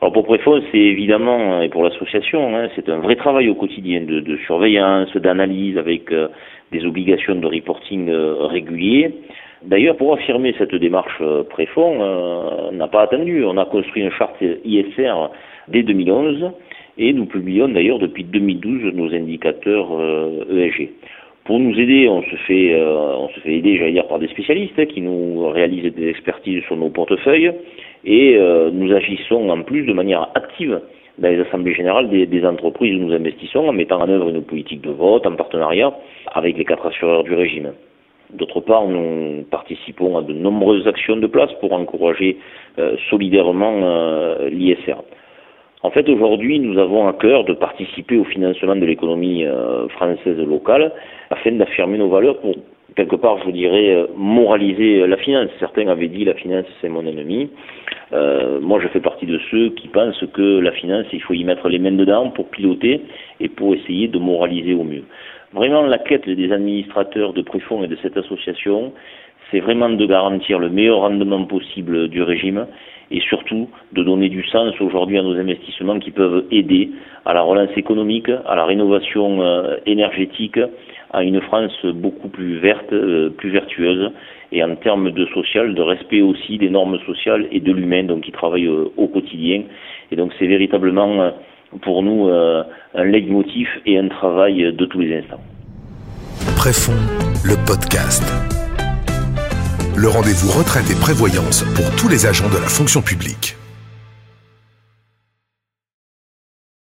Alors 0.01 0.11
pour 0.11 0.25
Préfonds, 0.25 0.61
c'est 0.71 0.77
évidemment, 0.77 1.61
et 1.61 1.69
pour 1.69 1.83
l'association, 1.83 2.55
hein, 2.55 2.67
c'est 2.75 2.89
un 2.89 2.99
vrai 2.99 3.15
travail 3.15 3.47
au 3.47 3.55
quotidien 3.55 4.01
de, 4.01 4.37
surveillance, 4.45 5.15
d'analyse 5.15 5.77
avec 5.77 6.13
des 6.71 6.85
obligations 6.85 7.35
de 7.35 7.47
reporting 7.47 8.11
réguliers. 8.11 9.13
D'ailleurs, 9.65 9.97
pour 9.97 10.13
affirmer 10.13 10.53
cette 10.59 10.75
démarche 10.75 11.17
euh, 11.21 11.43
préfond, 11.43 11.97
euh, 11.99 12.69
on 12.69 12.71
n'a 12.73 12.87
pas 12.87 13.01
attendu. 13.01 13.43
On 13.45 13.57
a 13.57 13.65
construit 13.65 14.03
une 14.03 14.11
charte 14.11 14.35
ISR 14.63 15.13
dès 15.69 15.81
2011 15.81 16.51
et 16.99 17.13
nous 17.13 17.25
publions 17.25 17.67
d'ailleurs 17.67 17.97
depuis 17.97 18.23
2012 18.23 18.93
nos 18.93 19.11
indicateurs 19.11 19.87
ESG. 20.51 20.81
Euh, 20.81 20.83
e 20.83 20.87
pour 21.45 21.59
nous 21.59 21.79
aider, 21.79 22.07
on 22.09 22.23
se 22.23 22.35
fait, 22.47 22.75
on 22.75 23.29
se 23.29 23.39
fait 23.41 23.57
aider, 23.57 23.77
j'allais 23.77 23.91
dire, 23.91 24.07
par 24.07 24.17
des 24.17 24.27
spécialistes 24.29 24.79
hein, 24.79 24.87
qui 24.87 24.99
nous 24.99 25.47
réalisent 25.49 25.93
des 25.93 26.09
expertises 26.09 26.63
sur 26.63 26.75
nos 26.75 26.89
portefeuilles 26.89 27.51
et 28.03 28.39
nous 28.73 28.91
agissons 28.91 29.47
en 29.51 29.61
plus 29.61 29.83
de 29.83 29.93
manière 29.93 30.27
active 30.33 30.81
dans 31.19 31.29
les 31.29 31.39
assemblées 31.41 31.75
générales 31.75 32.09
des, 32.09 32.25
des, 32.25 32.43
entreprises 32.43 32.95
où 32.95 33.05
nous 33.05 33.13
investissons 33.13 33.67
en 33.67 33.73
mettant 33.73 34.01
en 34.01 34.09
œuvre 34.09 34.29
une 34.29 34.41
politique 34.41 34.81
de 34.81 34.89
vote 34.89 35.27
en 35.27 35.35
partenariat 35.35 35.93
avec 36.33 36.57
les 36.57 36.65
quatre 36.65 36.87
assureurs 36.87 37.23
du 37.23 37.35
régime. 37.35 37.73
D'autre 38.37 38.59
part, 38.59 38.87
nous 38.87 39.43
participons 39.49 40.17
à 40.17 40.21
de 40.21 40.33
nombreuses 40.33 40.87
actions 40.87 41.15
de 41.15 41.27
place 41.27 41.51
pour 41.61 41.71
encourager 41.71 42.37
euh, 42.79 42.95
solidairement 43.09 43.79
euh, 43.81 44.49
l'ISR. 44.49 44.97
En 45.83 45.91
fait, 45.91 46.09
aujourd'hui, 46.09 46.59
nous 46.59 46.77
avons 46.77 47.07
à 47.07 47.13
cœur 47.13 47.45
de 47.45 47.53
participer 47.53 48.17
au 48.17 48.25
financement 48.25 48.75
de 48.75 48.85
l'économie 48.85 49.45
euh, 49.45 49.87
française 49.89 50.37
locale 50.39 50.91
afin 51.29 51.53
d'affirmer 51.53 51.97
nos 51.97 52.09
valeurs 52.09 52.39
pour, 52.39 52.55
quelque 52.97 53.15
part, 53.15 53.37
je 53.45 53.51
dirais, 53.51 54.05
moraliser 54.17 55.07
la 55.07 55.17
finance. 55.17 55.49
Certains 55.59 55.87
avaient 55.87 56.07
dit 56.07 56.25
la 56.25 56.33
finance, 56.33 56.65
c'est 56.81 56.89
mon 56.89 57.05
ennemi. 57.05 57.49
moi, 58.61 58.79
je 58.81 58.87
fais 58.89 59.01
partie 59.01 59.25
de 59.25 59.39
ceux 59.51 59.69
qui 59.69 59.87
pensent 59.89 60.23
que 60.33 60.59
la 60.59 60.71
finance, 60.71 61.05
il 61.13 61.21
faut 61.21 61.33
y 61.33 61.43
mettre 61.43 61.69
les 61.69 61.79
mains 61.79 61.91
dedans 61.91 62.29
pour 62.31 62.49
piloter 62.49 63.01
et 63.39 63.49
pour 63.49 63.75
essayer 63.75 64.07
de 64.07 64.17
moraliser 64.17 64.73
au 64.73 64.83
mieux. 64.83 65.03
Vraiment, 65.55 65.83
la 65.83 65.99
quête 65.99 66.29
des 66.29 66.51
administrateurs 66.51 67.31
de 67.31 67.41
Préfonds 67.41 67.81
et 67.81 67.87
de 67.87 67.95
cette 68.01 68.17
association, 68.17 68.91
c'est 69.49 69.61
vraiment 69.61 69.89
de 69.89 70.05
garantir 70.05 70.59
le 70.59 70.69
meilleur 70.69 70.99
rendement 70.99 71.45
possible 71.45 72.09
du 72.09 72.21
régime 72.21 72.67
et 73.09 73.21
surtout 73.21 73.69
de 73.93 74.03
donner 74.03 74.27
du 74.27 74.43
sens 74.47 74.73
aujourd'hui 74.81 75.17
à 75.17 75.21
nos 75.21 75.37
investissements 75.37 75.97
qui 75.99 76.11
peuvent 76.11 76.43
aider 76.51 76.89
à 77.23 77.33
la 77.33 77.41
relance 77.41 77.69
économique, 77.77 78.29
à 78.45 78.55
la 78.57 78.65
rénovation 78.65 79.41
euh, 79.41 79.77
énergétique, 79.85 80.59
à 81.13 81.23
une 81.23 81.39
France 81.39 81.85
beaucoup 81.85 82.27
plus 82.27 82.57
verte, 82.57 82.91
euh, 82.91 83.29
plus 83.29 83.51
vertueuse 83.51 84.11
et 84.51 84.61
en 84.61 84.75
termes 84.75 85.11
de 85.11 85.25
social, 85.27 85.73
de 85.73 85.81
respect 85.81 86.21
aussi 86.21 86.57
des 86.57 86.69
normes 86.69 86.99
sociales 87.05 87.47
et 87.53 87.61
de 87.61 87.71
l'humain 87.71 88.03
donc 88.03 88.23
qui 88.23 88.33
travaille 88.33 88.67
euh, 88.67 88.91
au 88.97 89.07
quotidien. 89.07 89.63
Et 90.11 90.17
donc 90.17 90.33
c'est 90.37 90.47
véritablement 90.47 91.31
pour 91.81 92.03
nous 92.03 92.29
euh, 92.29 92.63
un 92.93 93.03
leitmotiv 93.03 93.67
et 93.85 93.97
un 93.97 94.07
travail 94.07 94.73
de 94.73 94.85
tous 94.85 94.99
les 94.99 95.17
instants. 95.17 95.41
Préfond, 96.55 96.93
le 97.43 97.55
podcast. 97.65 98.23
Le 99.97 100.07
rendez-vous 100.07 100.51
retraite 100.51 100.89
et 100.91 100.99
prévoyance 100.99 101.63
pour 101.75 101.89
tous 101.95 102.09
les 102.09 102.25
agents 102.25 102.49
de 102.49 102.57
la 102.57 102.67
fonction 102.67 103.01
publique. 103.01 103.55